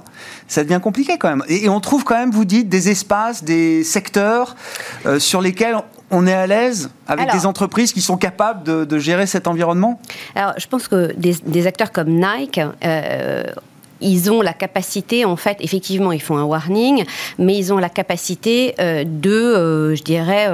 Ça 0.48 0.64
devient 0.64 0.80
compliqué 0.82 1.18
quand 1.20 1.30
même. 1.30 1.44
Et, 1.48 1.66
et, 1.66 1.70
on 1.70 1.80
trouve 1.80 2.04
quand 2.04 2.18
même, 2.18 2.32
vous 2.32 2.46
dites, 2.46 2.70
des 2.70 2.90
espaces, 2.90 3.44
des 3.44 3.84
secteurs 3.84 4.56
sur 5.20 5.42
les 5.42 5.51
lesquels 5.52 5.76
on 6.10 6.28
est 6.28 6.34
à 6.34 6.48
l'aise 6.48 6.90
avec 7.08 7.32
des 7.32 7.46
entreprises 7.46 7.94
qui 7.94 8.02
sont 8.02 8.18
capables 8.18 8.64
de, 8.64 9.00
gérer 9.00 9.26
cet 9.26 9.48
environnement? 9.48 10.00
Alors, 10.36 10.54
je 10.58 10.68
pense 10.68 10.88
que 10.88 11.14
des, 11.16 11.68
acteurs 11.68 11.92
comme 11.92 12.10
Nike 12.10 12.60
euh, 12.84 13.44
ils 14.04 14.32
ont 14.32 14.42
la 14.42 14.54
capacité, 14.54 15.26
en 15.26 15.36
fait, 15.36 15.58
effectivement, 15.60 16.12
ils 16.12 16.22
font 16.22 16.36
un 16.36 16.44
warning, 16.44 17.06
mais 17.38 17.56
ils 17.56 17.72
ont 17.72 17.78
la 17.78 17.90
capacité 17.90 18.74
euh, 18.80 19.04
de, 19.06 19.30
euh, 19.30 19.96
je 19.96 20.02
dirais, 20.02 20.48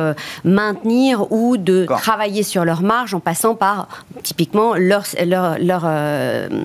maintenir 0.44 1.32
ou 1.32 1.56
de 1.56 1.86
travailler 1.86 2.44
sur 2.44 2.66
leur 2.66 2.82
marge 2.82 3.14
en 3.14 3.22
passant 3.22 3.56
par, 3.56 3.88
typiquement, 4.22 4.76
leur, 4.76 5.06
leur, 5.26 5.84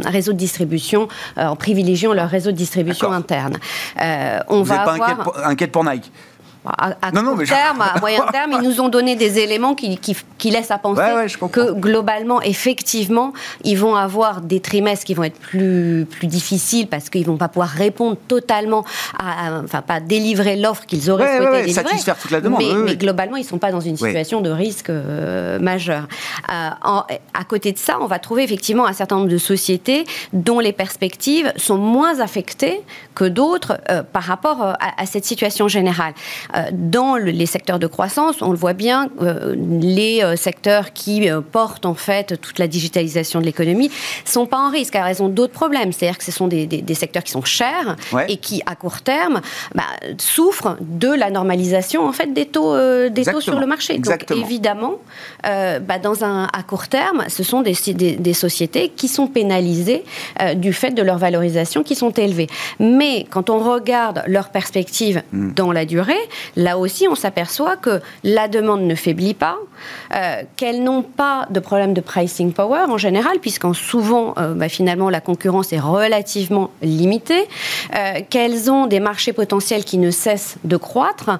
réseau 0.06 0.32
de 0.32 0.38
distribution, 0.38 1.06
en 1.36 1.54
privilégiant 1.54 2.12
leur 2.14 2.28
réseau 2.28 2.50
de 2.50 2.56
distribution 2.56 3.12
interne. 3.12 3.58
on 4.48 4.58
Vous 4.58 4.64
va 4.64 4.78
pas 4.78 4.98
inquiète 5.44 5.70
pour 5.70 5.84
Nike? 5.84 6.10
À, 6.64 7.10
court 7.10 7.42
terme, 7.44 7.80
à 7.80 7.98
moyen 7.98 8.24
terme, 8.32 8.52
ils 8.60 8.68
nous 8.68 8.80
ont 8.80 8.88
donné 8.88 9.16
des 9.16 9.40
éléments 9.40 9.74
qui, 9.74 9.98
qui, 9.98 10.50
laissent 10.50 10.70
à 10.70 10.78
penser 10.78 11.02
que 11.50 11.72
globalement, 11.72 12.40
effectivement, 12.40 13.32
ils 13.64 13.76
vont 13.76 13.96
avoir 13.96 14.40
des 14.40 14.60
trimestres 14.60 15.04
qui 15.04 15.14
vont 15.14 15.24
être 15.24 15.38
plus, 15.38 16.06
plus 16.08 16.28
difficiles 16.28 16.86
parce 16.86 17.10
qu'ils 17.10 17.26
vont 17.26 17.36
pas 17.36 17.48
pouvoir 17.48 17.68
répondre 17.68 18.16
totalement, 18.28 18.84
à, 19.18 19.60
enfin 19.64 19.82
pas 19.82 19.98
délivrer 19.98 20.56
l'offre 20.56 20.86
qu'ils 20.86 21.10
auraient 21.10 21.38
souhaité 21.38 21.62
délivrer. 21.62 21.82
Satisfaire 21.82 22.16
toute 22.16 22.30
la 22.30 22.40
demande. 22.40 22.62
Mais, 22.84 22.96
globalement, 22.96 23.36
ils 23.36 23.44
sont 23.44 23.58
pas 23.58 23.72
dans 23.72 23.80
une 23.80 23.96
situation 23.96 24.40
de 24.40 24.50
risque 24.50 24.90
euh, 24.90 25.58
majeur. 25.58 26.06
Euh, 26.52 26.70
à 26.82 27.44
côté 27.48 27.72
de 27.72 27.78
ça, 27.78 27.98
on 28.00 28.06
va 28.06 28.20
trouver 28.20 28.44
effectivement 28.44 28.86
un 28.86 28.92
certain 28.92 29.16
nombre 29.16 29.28
de 29.28 29.38
sociétés 29.38 30.04
dont 30.32 30.60
les 30.60 30.72
perspectives 30.72 31.52
sont 31.56 31.78
moins 31.78 32.20
affectées 32.20 32.82
que 33.14 33.24
d'autres 33.24 33.80
euh, 33.90 34.02
par 34.04 34.22
rapport 34.22 34.62
à, 34.62 34.76
à 34.96 35.06
cette 35.06 35.24
situation 35.24 35.66
générale. 35.66 36.14
Euh, 36.54 36.64
dans 36.72 37.16
les 37.16 37.46
secteurs 37.46 37.78
de 37.78 37.86
croissance, 37.86 38.42
on 38.42 38.50
le 38.50 38.56
voit 38.56 38.72
bien, 38.72 39.08
euh, 39.20 39.54
les 39.56 40.22
euh, 40.22 40.36
secteurs 40.36 40.92
qui 40.92 41.28
portent 41.50 41.86
en 41.86 41.94
fait 41.94 42.40
toute 42.40 42.58
la 42.58 42.66
digitalisation 42.66 43.40
de 43.40 43.44
l'économie 43.44 43.90
sont 44.24 44.46
pas 44.46 44.58
en 44.58 44.70
risque, 44.70 44.94
elles 44.94 45.22
ont 45.22 45.28
d'autres 45.28 45.52
problèmes. 45.52 45.92
C'est-à-dire 45.92 46.18
que 46.18 46.24
ce 46.24 46.32
sont 46.32 46.48
des, 46.48 46.94
secteurs 46.94 47.22
qui 47.22 47.32
sont 47.32 47.44
chers 47.44 47.96
et 48.28 48.36
qui, 48.36 48.62
à 48.66 48.76
court 48.76 49.00
terme, 49.00 49.40
bah, 49.74 49.84
souffrent 50.18 50.76
de 50.80 51.08
la 51.08 51.30
normalisation 51.30 52.06
en 52.06 52.12
fait 52.12 52.32
des 52.32 52.46
taux, 52.46 52.76
des 53.08 53.24
taux 53.24 53.40
sur 53.40 53.58
le 53.58 53.66
marché. 53.66 53.98
Donc 53.98 54.30
évidemment, 54.30 54.96
bah, 55.42 55.98
dans 56.02 56.24
un 56.24 56.44
à 56.52 56.62
court 56.62 56.88
terme, 56.88 57.24
ce 57.28 57.42
sont 57.42 57.62
des, 57.62 57.74
des, 57.94 58.34
sociétés 58.34 58.90
qui 58.94 59.08
sont 59.08 59.26
pénalisées 59.26 60.04
du 60.56 60.72
fait 60.72 60.90
de 60.90 61.02
leur 61.02 61.18
valorisation 61.18 61.82
qui 61.82 61.94
sont 61.94 62.10
élevées. 62.10 62.48
Mais 62.78 63.26
quand 63.30 63.50
on 63.50 63.58
regarde 63.58 64.22
leurs 64.26 64.50
perspectives 64.50 65.22
hmm. 65.32 65.52
dans 65.54 65.72
la 65.72 65.84
durée, 65.84 66.14
Là 66.56 66.78
aussi, 66.78 67.08
on 67.08 67.14
s'aperçoit 67.14 67.76
que 67.76 68.00
la 68.24 68.48
demande 68.48 68.82
ne 68.82 68.94
faiblit 68.94 69.34
pas, 69.34 69.58
euh, 70.14 70.42
qu'elles 70.56 70.82
n'ont 70.82 71.02
pas 71.02 71.46
de 71.50 71.60
problème 71.60 71.94
de 71.94 72.00
pricing 72.00 72.52
power 72.52 72.84
en 72.88 72.98
général, 72.98 73.38
puisqu'en 73.40 73.72
souvent, 73.72 74.34
euh, 74.38 74.54
bah, 74.54 74.68
finalement, 74.68 75.10
la 75.10 75.20
concurrence 75.20 75.72
est 75.72 75.80
relativement 75.80 76.70
limitée, 76.82 77.48
euh, 77.94 78.20
qu'elles 78.28 78.70
ont 78.70 78.86
des 78.86 79.00
marchés 79.00 79.32
potentiels 79.32 79.84
qui 79.84 79.98
ne 79.98 80.10
cessent 80.10 80.56
de 80.64 80.76
croître 80.76 81.38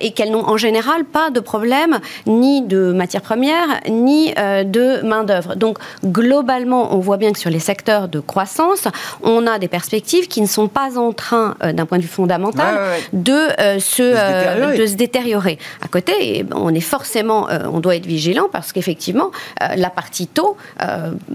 et 0.00 0.12
qu'elles 0.12 0.30
n'ont 0.30 0.46
en 0.48 0.56
général 0.56 1.04
pas 1.04 1.30
de 1.30 1.40
problème 1.40 1.98
ni 2.26 2.62
de 2.62 2.92
matières 2.92 3.22
premières 3.22 3.80
ni 3.88 4.32
de 4.32 5.04
main-d'œuvre. 5.04 5.56
Donc, 5.56 5.78
globalement, 6.04 6.94
on 6.94 6.98
voit 6.98 7.16
bien 7.16 7.32
que 7.32 7.38
sur 7.38 7.50
les 7.50 7.58
secteurs 7.58 8.08
de 8.08 8.20
croissance, 8.20 8.88
on 9.22 9.46
a 9.46 9.58
des 9.58 9.68
perspectives 9.68 10.28
qui 10.28 10.40
ne 10.40 10.46
sont 10.46 10.68
pas 10.68 10.98
en 10.98 11.12
train, 11.12 11.56
d'un 11.60 11.86
point 11.86 11.98
de 11.98 12.02
vue 12.02 12.08
fondamental, 12.08 12.78
de 13.12 13.48
se 13.78 14.02
euh, 14.34 14.76
de 14.76 14.86
se 14.86 14.94
détériorer. 14.94 15.58
À 15.82 15.88
côté, 15.88 16.44
on 16.54 16.74
est 16.74 16.80
forcément, 16.80 17.48
euh, 17.48 17.60
on 17.72 17.80
doit 17.80 17.96
être 17.96 18.06
vigilant 18.06 18.48
parce 18.50 18.72
qu'effectivement, 18.72 19.30
euh, 19.62 19.76
la 19.76 19.90
partie 19.90 20.26
taux 20.26 20.56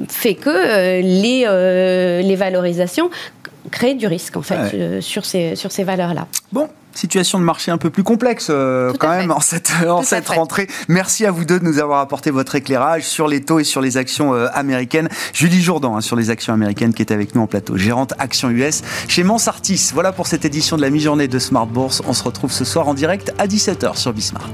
fait 0.07 0.35
que 0.35 1.01
les, 1.01 2.21
les 2.23 2.35
valorisations 2.35 3.09
créent 3.71 3.95
du 3.95 4.07
risque 4.07 4.37
en 4.37 4.41
fait 4.41 5.01
sur 5.01 5.25
ces, 5.25 5.55
sur 5.55 5.71
ces 5.71 5.83
valeurs-là. 5.83 6.27
Bon, 6.51 6.69
situation 6.99 7.39
de 7.39 7.43
marché 7.43 7.71
un 7.71 7.77
peu 7.77 7.89
plus 7.89 8.03
complexe 8.03 8.47
quand 8.47 9.09
même 9.09 9.31
en 9.31 9.39
cette, 9.39 9.71
en 9.87 10.03
cette 10.03 10.27
rentrée. 10.29 10.67
Merci 10.87 11.25
à 11.25 11.31
vous 11.31 11.45
deux 11.45 11.59
de 11.59 11.65
nous 11.65 11.79
avoir 11.79 11.99
apporté 11.99 12.31
votre 12.31 12.55
éclairage 12.55 13.03
sur 13.03 13.27
les 13.27 13.41
taux 13.41 13.59
et 13.59 13.63
sur 13.63 13.81
les 13.81 13.97
actions 13.97 14.33
américaines. 14.33 15.09
Julie 15.33 15.61
Jourdan 15.61 15.95
hein, 15.95 16.01
sur 16.01 16.15
les 16.15 16.29
actions 16.29 16.53
américaines 16.53 16.93
qui 16.93 17.01
est 17.01 17.11
avec 17.11 17.35
nous 17.35 17.41
en 17.41 17.47
plateau, 17.47 17.77
gérante 17.77 18.13
Action 18.19 18.49
US 18.49 18.81
chez 19.07 19.23
Mansartis. 19.23 19.91
Voilà 19.93 20.11
pour 20.11 20.27
cette 20.27 20.45
édition 20.45 20.77
de 20.77 20.81
la 20.81 20.89
mi-journée 20.89 21.27
de 21.27 21.39
Smart 21.39 21.67
Bourse. 21.67 22.01
On 22.07 22.13
se 22.13 22.23
retrouve 22.23 22.51
ce 22.51 22.65
soir 22.65 22.87
en 22.87 22.93
direct 22.93 23.33
à 23.37 23.47
17h 23.47 23.97
sur 23.97 24.13
Bismart. 24.13 24.51